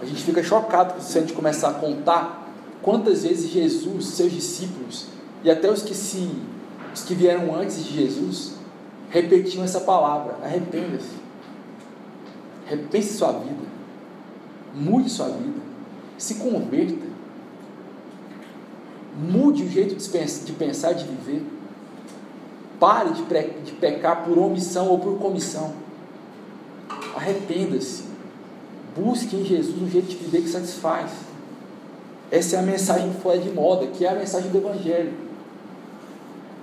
[0.00, 5.06] A gente fica chocado se a gente começar a contar quantas vezes Jesus, seus discípulos
[5.42, 6.30] e até os que se
[6.94, 8.52] os que vieram antes de Jesus
[9.10, 11.24] repetiam essa palavra: arrependa-se.
[12.66, 13.64] Repense sua vida.
[14.74, 15.60] Mude sua vida.
[16.16, 17.14] Se converta.
[19.18, 21.42] Mude o jeito de pensar de viver.
[22.78, 25.72] Pare de pecar por omissão ou por comissão.
[27.16, 28.04] Arrependa-se.
[28.96, 31.10] Busque em Jesus um jeito de viver que satisfaz.
[32.30, 35.12] Essa é a mensagem fora de moda, que é a mensagem do Evangelho.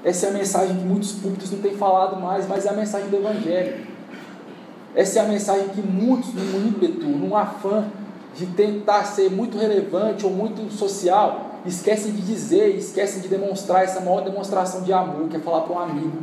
[0.03, 3.09] Essa é a mensagem que muitos púlpitos não têm falado mais, mas é a mensagem
[3.09, 3.85] do Evangelho.
[4.95, 7.85] Essa é a mensagem que muitos, num ímpeto, num afã
[8.35, 13.99] de tentar ser muito relevante ou muito social, esquecem de dizer, esquecem de demonstrar essa
[13.99, 16.17] maior demonstração de amor, que é falar para um amigo: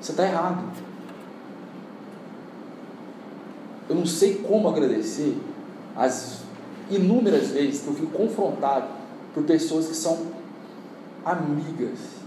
[0.00, 0.62] você está errado.
[3.88, 5.36] Eu não sei como agradecer
[5.96, 6.40] as
[6.90, 8.86] inúmeras vezes que eu fui confrontado
[9.34, 10.26] por pessoas que são
[11.24, 12.20] amigas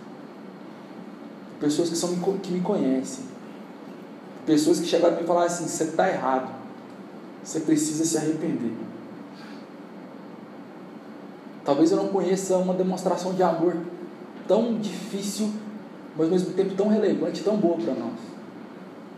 [1.63, 3.23] pessoas que, são, que me conhecem,
[4.45, 6.53] pessoas que chegaram a me falar assim: você está errado,
[7.41, 8.73] você precisa se arrepender.
[11.65, 13.75] Talvez eu não conheça uma demonstração de amor
[14.47, 15.51] tão difícil,
[16.15, 18.19] mas ao mesmo tempo tão relevante, tão boa para nós.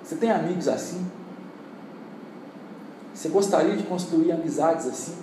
[0.04, 1.06] Você tem amigos assim?
[3.14, 5.16] Você gostaria de construir amizades assim?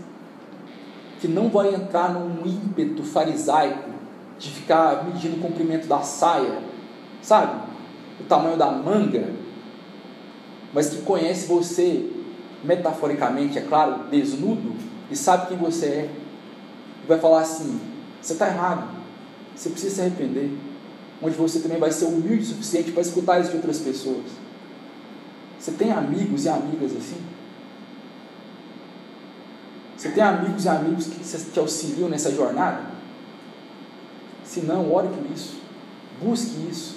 [1.21, 3.91] Que não vai entrar num ímpeto farisaico
[4.39, 6.59] de ficar medindo o comprimento da saia,
[7.21, 7.61] sabe?
[8.19, 9.31] O tamanho da manga,
[10.73, 12.11] mas que conhece você
[12.65, 14.75] metaforicamente, é claro, desnudo,
[15.11, 16.11] e sabe quem você é,
[17.05, 17.81] e vai falar assim:
[18.21, 18.89] você está errado,
[19.55, 20.51] você precisa se arrepender.
[21.21, 24.25] Onde você também vai ser humilde o suficiente para escutar isso de outras pessoas.
[25.59, 27.21] Você tem amigos e amigas assim?
[29.97, 31.21] Você tem amigos e amigos que
[31.53, 32.91] te auxiliam nessa jornada?
[34.45, 35.61] Se não, ore por isso.
[36.21, 36.97] Busque isso.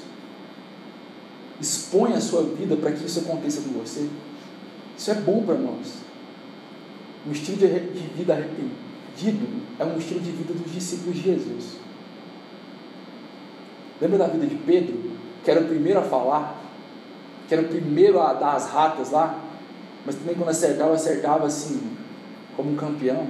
[1.61, 4.09] Expõe a sua vida para que isso aconteça com você.
[4.97, 5.99] Isso é bom para nós.
[7.27, 11.77] Um estilo de vida arrependido é um estilo de vida dos discípulos de Jesus.
[14.01, 15.11] Lembra da vida de Pedro,
[15.43, 16.61] que era o primeiro a falar,
[17.47, 19.39] que era o primeiro a dar as ratas lá,
[20.05, 21.81] mas também quando acertava, acertava assim,
[22.55, 23.27] como um campeão.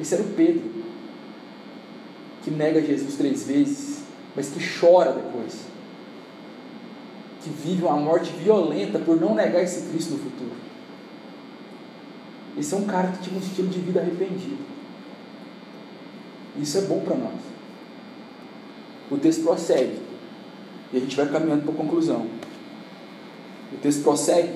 [0.00, 0.70] Esse era o Pedro,
[2.42, 4.02] que nega Jesus três vezes,
[4.34, 5.72] mas que chora depois
[7.42, 10.52] que vive uma morte violenta por não negar esse Cristo no futuro.
[12.58, 14.58] Esse é um cara que tinha um estilo de vida arrependido.
[16.60, 17.40] Isso é bom para nós.
[19.10, 19.98] O texto prossegue.
[20.92, 22.26] E a gente vai caminhando para a conclusão.
[23.72, 24.52] O texto prossegue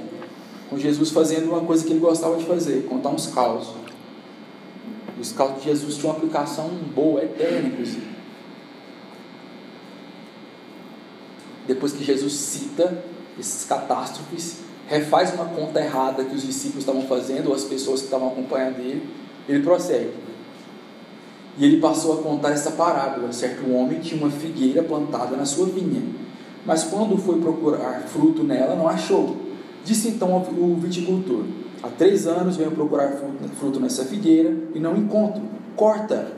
[0.68, 3.74] com Jesus fazendo uma coisa que ele gostava de fazer, contar uns causos.
[5.18, 8.16] Os causos de Jesus tinham uma aplicação boa, eterna, inclusive.
[11.66, 13.02] Depois que Jesus cita
[13.38, 18.06] esses catástrofes, refaz uma conta errada que os discípulos estavam fazendo, ou as pessoas que
[18.06, 19.02] estavam acompanhando ele,
[19.48, 20.12] ele prossegue.
[21.58, 23.32] E ele passou a contar essa parábola.
[23.32, 26.02] Certo homem tinha uma figueira plantada na sua vinha,
[26.64, 29.36] mas quando foi procurar fruto nela, não achou.
[29.84, 31.44] Disse então o viticultor:
[31.82, 33.12] Há três anos venho procurar
[33.58, 35.42] fruto nessa figueira e não encontro.
[35.76, 36.32] Corta,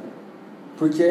[0.77, 1.03] porque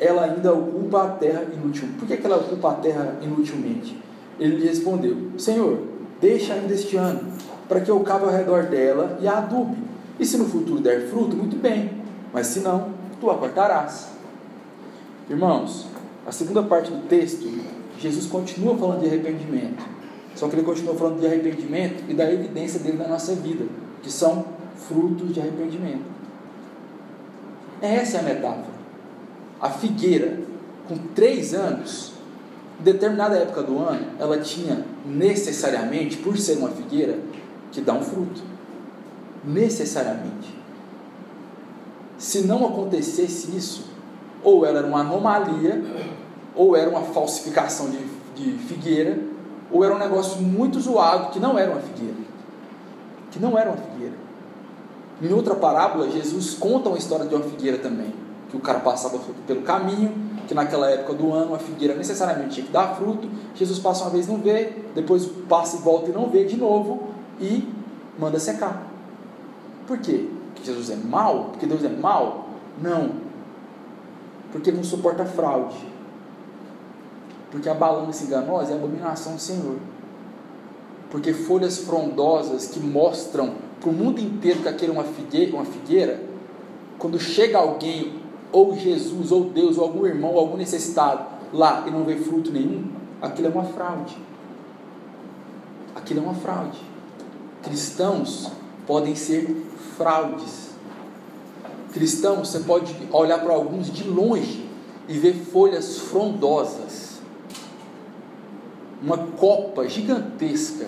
[0.00, 1.88] ela ainda ocupa a terra inútil.
[1.98, 3.96] Por que, que ela ocupa a terra inutilmente?
[4.38, 5.78] Ele lhe respondeu: Senhor,
[6.22, 7.20] deixa ainda este ano,
[7.68, 9.76] para que eu cave ao redor dela e a adube.
[10.18, 11.90] E se no futuro der fruto, muito bem,
[12.32, 14.08] mas se não, tu a cortarás.
[15.28, 15.88] Irmãos,
[16.24, 17.46] a segunda parte do texto,
[17.98, 19.84] Jesus continua falando de arrependimento.
[20.36, 23.64] Só que ele continua falando de arrependimento e da evidência dele na nossa vida,
[24.02, 24.44] que são
[24.76, 26.04] frutos de arrependimento.
[27.80, 28.72] Essa é a metáfora.
[29.60, 30.38] A figueira,
[30.88, 32.14] com três anos,
[32.82, 37.18] determinada época do ano, ela tinha necessariamente, por ser uma figueira,
[37.70, 38.42] que dá um fruto.
[39.44, 40.54] Necessariamente.
[42.18, 43.86] Se não acontecesse isso,
[44.42, 45.82] ou ela era uma anomalia,
[46.54, 47.98] ou era uma falsificação de,
[48.36, 49.18] de figueira,
[49.70, 52.16] ou era um negócio muito zoado que não era uma figueira.
[53.30, 54.14] Que não era uma figueira.
[55.20, 58.12] Em outra parábola, Jesus conta uma história de uma figueira também.
[58.50, 60.12] Que o cara passava pelo caminho,
[60.46, 63.28] que naquela época do ano a figueira necessariamente tinha que dar fruto.
[63.54, 67.08] Jesus passa uma vez não vê, depois passa e volta e não vê de novo
[67.40, 67.68] e
[68.18, 68.86] manda secar.
[69.86, 70.28] Por quê?
[70.54, 71.46] Porque Jesus é mau?
[71.50, 72.48] Porque Deus é mau?
[72.80, 73.10] Não.
[74.52, 75.76] Porque não suporta fraude.
[77.50, 79.76] Porque a balança enganosa é a abominação do Senhor.
[81.10, 85.64] Porque folhas frondosas que mostram para o mundo inteiro que aquilo é uma figueira, uma
[85.64, 86.22] figueira,
[86.98, 88.21] quando chega alguém,
[88.52, 92.52] ou Jesus, ou Deus, ou algum irmão, ou algum necessitado lá e não vê fruto
[92.52, 92.90] nenhum,
[93.20, 94.16] aquilo é uma fraude.
[95.94, 96.78] Aquilo é uma fraude.
[97.62, 98.50] Cristãos
[98.86, 99.48] podem ser
[99.96, 100.70] fraudes.
[101.92, 104.68] Cristãos, você pode olhar para alguns de longe
[105.08, 107.12] e ver folhas frondosas
[109.02, 110.86] uma copa gigantesca,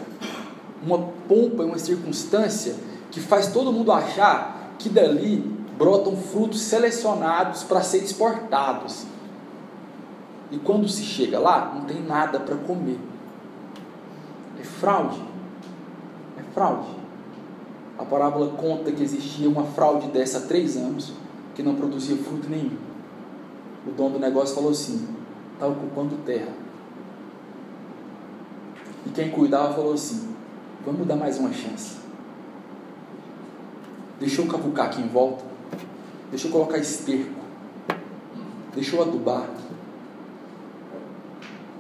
[0.87, 0.99] uma
[1.29, 2.77] pompa e uma circunstância
[3.11, 9.07] que faz todo mundo achar que dali brotam frutos selecionados para serem exportados.
[10.51, 12.99] E quando se chega lá, não tem nada para comer.
[14.61, 15.23] É fraude.
[16.39, 16.89] É fraude.
[17.99, 21.13] A parábola conta que existia uma fraude dessa há três anos
[21.55, 22.77] que não produzia fruto nenhum.
[23.87, 25.09] O dono do negócio falou assim:
[25.55, 26.65] está ocupando terra
[29.07, 30.35] e quem cuidava falou assim:
[30.85, 31.99] vamos dar mais uma chance.
[34.19, 35.54] Deixa eu cavucar aqui em volta.
[36.31, 37.41] Deixa eu colocar esterco.
[38.75, 39.49] Deixa eu adubar.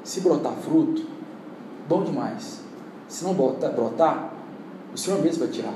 [0.05, 1.07] Se brotar fruto,
[1.89, 2.61] bom demais.
[3.09, 4.33] Se não brotar,
[4.93, 5.75] o Senhor mesmo vai tirar.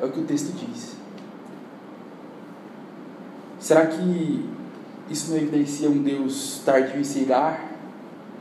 [0.00, 0.96] É o que o texto diz.
[3.58, 4.44] Será que
[5.10, 7.70] isso não evidencia um Deus tardio em se irar,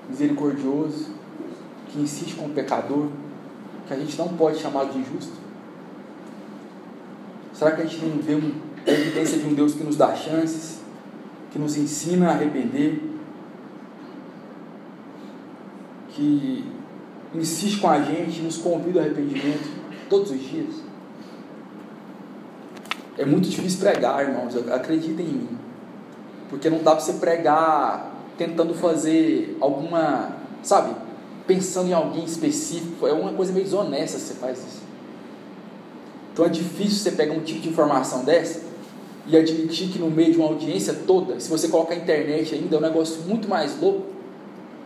[0.09, 1.07] misericordioso,
[1.87, 3.07] que insiste com o pecador,
[3.87, 5.46] que a gente não pode chamar de injusto?
[7.57, 8.51] Será que a gente não vê uma
[8.85, 10.79] evidência de um Deus que nos dá chances,
[11.51, 13.01] que nos ensina a arrepender,
[16.09, 16.63] que
[17.33, 19.67] insiste com a gente, nos convida ao arrependimento
[20.07, 20.75] todos os dias?
[23.17, 25.57] É muito difícil pregar, irmãos, acreditem em mim.
[26.51, 30.95] Porque não dá para você pregar tentando fazer alguma, sabe,
[31.47, 34.87] pensando em alguém específico, é uma coisa meio desonesta se você faz isso.
[36.37, 38.61] Então é difícil você pegar um tipo de informação dessa
[39.25, 42.75] e admitir que no meio de uma audiência toda, se você colocar a internet ainda,
[42.75, 44.03] é um negócio muito mais louco,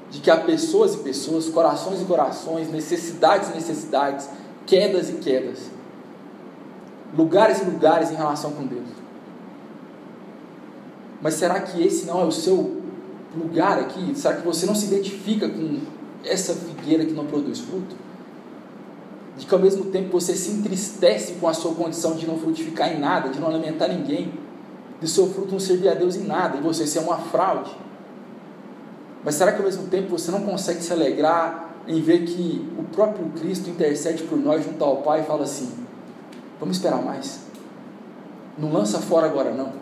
[0.10, 4.30] de que há pessoas e pessoas, corações e corações, necessidades e necessidades,
[4.66, 5.60] quedas e quedas,
[7.18, 8.88] lugares e lugares em relação com Deus.
[11.22, 12.82] Mas será que esse não é o seu
[13.36, 14.14] lugar aqui?
[14.16, 15.82] Será que você não se identifica com
[16.24, 17.94] essa figueira que não produz fruto?
[19.42, 22.94] De que ao mesmo tempo você se entristece com a sua condição de não frutificar
[22.94, 24.32] em nada, de não alimentar ninguém,
[25.02, 27.72] de seu fruto não servir a Deus em nada, e você ser uma fraude.
[29.26, 32.84] Mas será que ao mesmo tempo você não consegue se alegrar em ver que o
[32.84, 35.72] próprio Cristo intercede por nós junto ao Pai e fala assim:
[36.60, 37.40] vamos esperar mais?
[38.60, 39.74] Não lança fora agora não.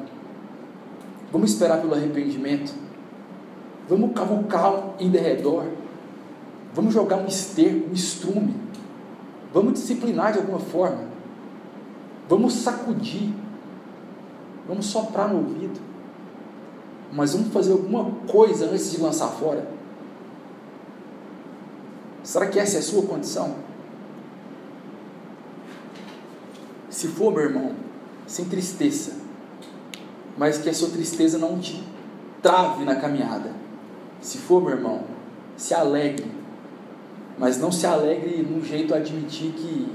[1.33, 2.73] Vamos esperar pelo arrependimento.
[3.89, 5.65] Vamos cavucar em derredor.
[6.73, 8.68] Vamos jogar um esterco, um estrume.
[9.53, 11.03] Vamos disciplinar de alguma forma.
[12.27, 13.33] Vamos sacudir.
[14.67, 15.79] Vamos soprar no ouvido.
[17.11, 19.67] Mas vamos fazer alguma coisa antes de lançar fora.
[22.23, 23.55] Será que essa é a sua condição?
[26.89, 27.71] Se for, meu irmão,
[28.27, 29.13] sem tristeza,
[30.37, 31.83] mas que a sua tristeza não te
[32.41, 33.51] trave na caminhada.
[34.21, 35.01] Se for, meu irmão,
[35.57, 36.29] se alegre,
[37.39, 39.87] mas não se alegre num jeito a admitir que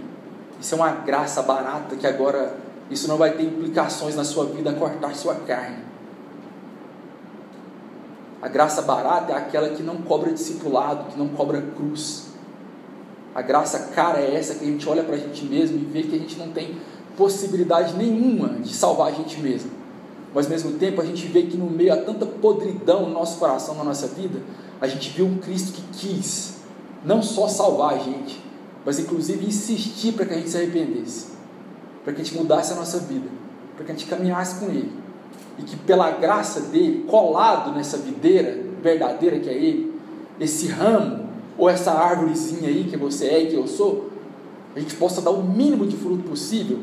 [0.58, 2.56] isso é uma graça barata, que agora
[2.90, 5.84] isso não vai ter implicações na sua vida a cortar sua carne.
[8.40, 12.28] A graça barata é aquela que não cobra discipulado, que não cobra cruz.
[13.34, 16.02] A graça cara é essa que a gente olha para a gente mesmo e vê
[16.02, 16.78] que a gente não tem
[17.16, 19.70] possibilidade nenhuma de salvar a gente mesmo.
[20.34, 23.38] Mas ao mesmo tempo a gente vê que no meio a tanta podridão no nosso
[23.38, 24.40] coração, na nossa vida,
[24.80, 26.54] a gente viu um Cristo que quis
[27.04, 28.42] não só salvar a gente,
[28.84, 31.28] mas inclusive insistir para que a gente se arrependesse,
[32.02, 33.28] para que a gente mudasse a nossa vida,
[33.76, 34.92] para que a gente caminhasse com Ele.
[35.58, 39.94] E que pela graça dele, colado nessa videira verdadeira que é Ele,
[40.40, 41.24] esse ramo,
[41.56, 44.10] ou essa árvorezinha aí que você é e que eu sou,
[44.74, 46.78] a gente possa dar o mínimo de fruto possível,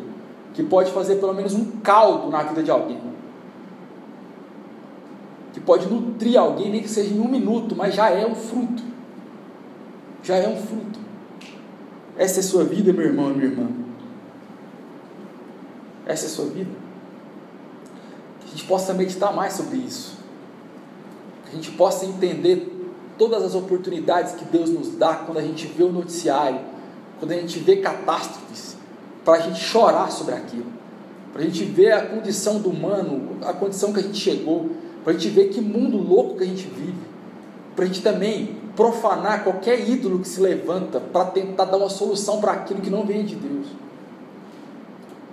[0.53, 2.99] que pode fazer pelo menos um caldo na vida de alguém.
[5.53, 8.90] Que pode nutrir alguém, nem que seja em um minuto, mas já é um fruto.
[10.23, 10.99] Já é um fruto.
[12.17, 13.67] Essa é sua vida, meu irmão e minha irmã.
[16.05, 16.69] Essa é sua vida.
[18.39, 20.17] Que a gente possa meditar mais sobre isso.
[21.45, 22.81] Que a gente possa entender
[23.17, 26.59] todas as oportunidades que Deus nos dá quando a gente vê o noticiário,
[27.19, 28.75] quando a gente vê catástrofes,
[29.23, 30.71] para a gente chorar sobre aquilo,
[31.31, 34.71] para a gente ver a condição do humano, a condição que a gente chegou,
[35.03, 36.95] para a gente ver que mundo louco que a gente vive,
[37.75, 42.39] para a gente também profanar qualquer ídolo que se levanta para tentar dar uma solução
[42.39, 43.67] para aquilo que não vem de Deus.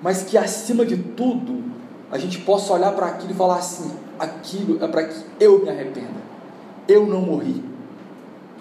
[0.03, 1.65] Mas que acima de tudo,
[2.11, 5.69] a gente possa olhar para aquilo e falar assim: aquilo é para que eu me
[5.69, 6.29] arrependa.
[6.87, 7.63] Eu não morri.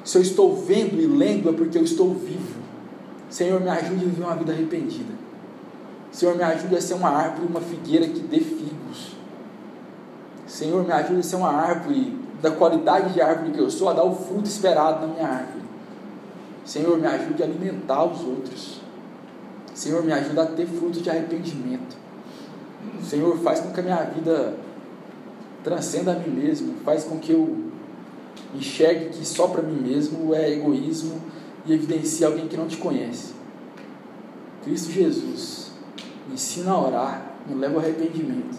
[0.03, 2.57] Se eu estou vendo e lendo, é porque eu estou vivo.
[3.29, 5.13] Senhor, me ajude a viver uma vida arrependida.
[6.11, 9.15] Senhor, me ajude a ser uma árvore, uma figueira que dê figos.
[10.45, 13.93] Senhor, me ajude a ser uma árvore da qualidade de árvore que eu sou, a
[13.93, 15.65] dar o fruto esperado na minha árvore.
[16.65, 18.81] Senhor, me ajude a alimentar os outros.
[19.73, 21.95] Senhor, me ajude a ter frutos de arrependimento.
[23.03, 24.55] Senhor, faz com que a minha vida
[25.63, 26.75] transcenda a mim mesmo.
[26.83, 27.67] Faz com que eu
[28.55, 31.21] enxergue que só para mim mesmo é egoísmo
[31.65, 33.33] e evidencie alguém que não te conhece.
[34.63, 35.71] Cristo Jesus
[36.27, 38.57] me ensina a orar, me leva ao arrependimento.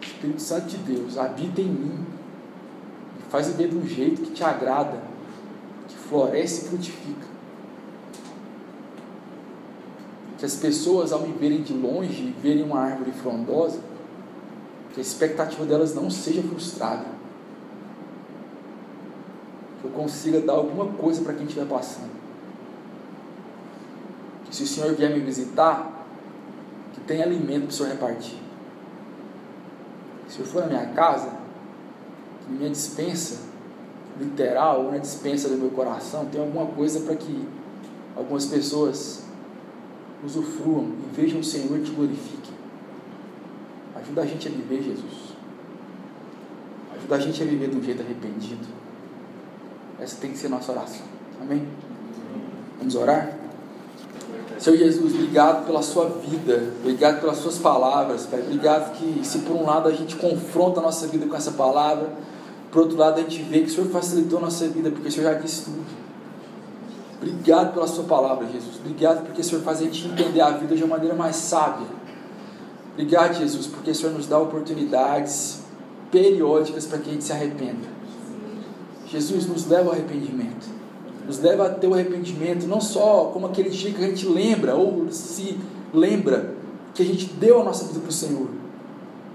[0.00, 2.06] Espírito Santo de Deus habita em mim,
[3.34, 5.02] faz viver de um jeito que te agrada,
[5.88, 7.26] que floresce e frutifica.
[10.38, 13.80] Que as pessoas, ao me verem de longe, verem uma árvore frondosa,
[14.92, 17.14] que a expectativa delas não seja frustrada
[19.84, 22.10] eu consiga dar alguma coisa para quem estiver passando.
[24.46, 26.06] Que se o Senhor vier me visitar,
[26.94, 28.38] que tenha alimento para o Senhor repartir.
[30.26, 31.43] Se eu for na minha casa,
[32.48, 33.38] minha dispensa
[34.18, 37.46] literal ou na dispensa do meu coração tenha alguma coisa para que
[38.16, 39.24] algumas pessoas
[40.24, 42.54] usufruam e vejam o Senhor te glorifiquem.
[43.96, 45.34] Ajuda a gente a viver, Jesus.
[46.96, 48.66] Ajuda a gente a viver de um jeito arrependido.
[49.98, 51.04] Essa tem que ser nossa oração.
[51.40, 51.66] Amém?
[52.78, 53.38] Vamos orar?
[54.58, 58.40] Senhor Jesus, obrigado pela sua vida, obrigado pelas suas palavras, Pai.
[58.40, 62.10] Obrigado que, se por um lado a gente confronta a nossa vida com essa palavra,
[62.74, 65.12] por outro lado a gente vê que o Senhor facilitou a nossa vida, porque o
[65.12, 65.84] Senhor já disse tudo.
[67.18, 68.80] Obrigado pela sua palavra, Jesus.
[68.80, 71.86] Obrigado porque o Senhor faz a gente entender a vida de uma maneira mais sábia.
[72.94, 75.60] Obrigado, Jesus, porque o Senhor nos dá oportunidades
[76.10, 77.86] periódicas para que a gente se arrependa.
[79.06, 80.66] Jesus nos leva ao arrependimento.
[81.28, 84.74] Nos leva a ter o arrependimento, não só como aquele dia que a gente lembra
[84.74, 85.60] ou se
[85.92, 86.54] lembra
[86.92, 88.48] que a gente deu a nossa vida para o Senhor,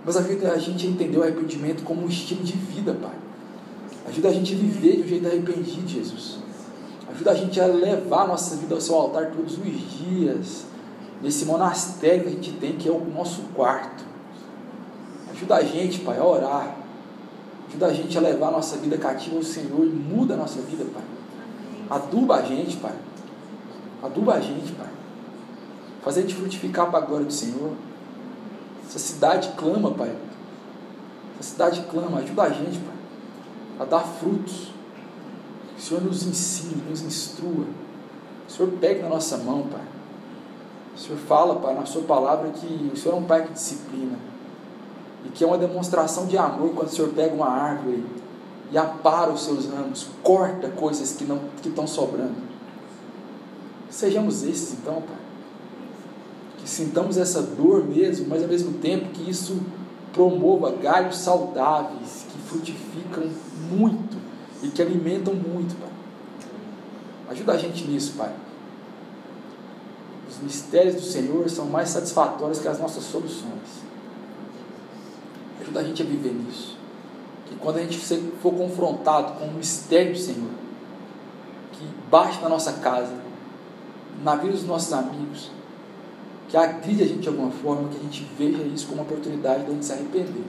[0.05, 3.28] mas a gente a entender o arrependimento como um estilo de vida, Pai.
[4.09, 6.39] Ajuda a gente a viver de um jeito arrependido, Jesus.
[7.11, 10.65] Ajuda a gente a levar a nossa vida ao seu altar todos os dias,
[11.21, 14.03] nesse monastério que a gente tem, que é o nosso quarto.
[15.31, 16.75] Ajuda a gente, Pai, a orar,
[17.69, 20.59] Ajuda a gente a levar a nossa vida cativa ao Senhor e muda a nossa
[20.61, 21.03] vida, Pai.
[21.87, 22.95] Aduba a gente, Pai.
[24.01, 24.89] Aduba a gente, Pai.
[26.01, 27.73] Faz a gente frutificar para a glória do Senhor.
[28.87, 30.15] Essa cidade clama, Pai.
[31.39, 32.19] Essa cidade clama.
[32.19, 32.98] Ajuda a gente, Pai.
[33.79, 34.71] A dar frutos.
[35.75, 37.65] Que o Senhor nos ensine, nos instrua.
[38.47, 39.85] o Senhor pegue na nossa mão, Pai.
[40.95, 44.17] O Senhor fala, Pai, na Sua palavra que o Senhor é um Pai que disciplina.
[45.25, 48.03] E que é uma demonstração de amor quando o Senhor pega uma árvore
[48.71, 52.35] e apara os seus ramos, corta coisas que não que estão sobrando.
[53.89, 55.17] Sejamos esses então, Pai.
[56.57, 59.59] Que sintamos essa dor mesmo, mas ao mesmo tempo que isso
[60.19, 63.29] promova galhos saudáveis que frutificam
[63.71, 64.17] muito
[64.61, 65.89] e que alimentam muito, Pai.
[67.29, 68.33] Ajuda a gente nisso, Pai.
[70.29, 73.79] Os mistérios do Senhor são mais satisfatórios que as nossas soluções.
[75.61, 76.77] Ajuda a gente a viver nisso
[77.47, 77.97] que quando a gente
[78.41, 80.51] for confrontado com o mistério do Senhor,
[81.71, 83.13] que bate na nossa casa,
[84.21, 85.49] na vida dos nossos amigos,
[86.49, 89.63] que agride a gente de alguma forma, que a gente veja isso como uma oportunidade
[89.63, 90.43] de a gente se arrepender.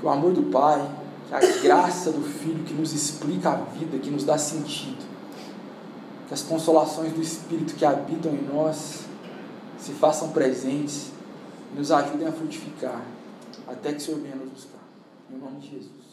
[0.00, 0.90] Que o amor do Pai,
[1.28, 5.04] que a graça do Filho que nos explica a vida, que nos dá sentido,
[6.26, 9.04] que as consolações do Espírito que habitam em nós
[9.78, 11.12] se façam presentes
[11.72, 13.00] e nos ajudem a frutificar
[13.68, 14.80] até que o Senhor venha nos buscar.
[15.30, 16.03] Em nome de Jesus.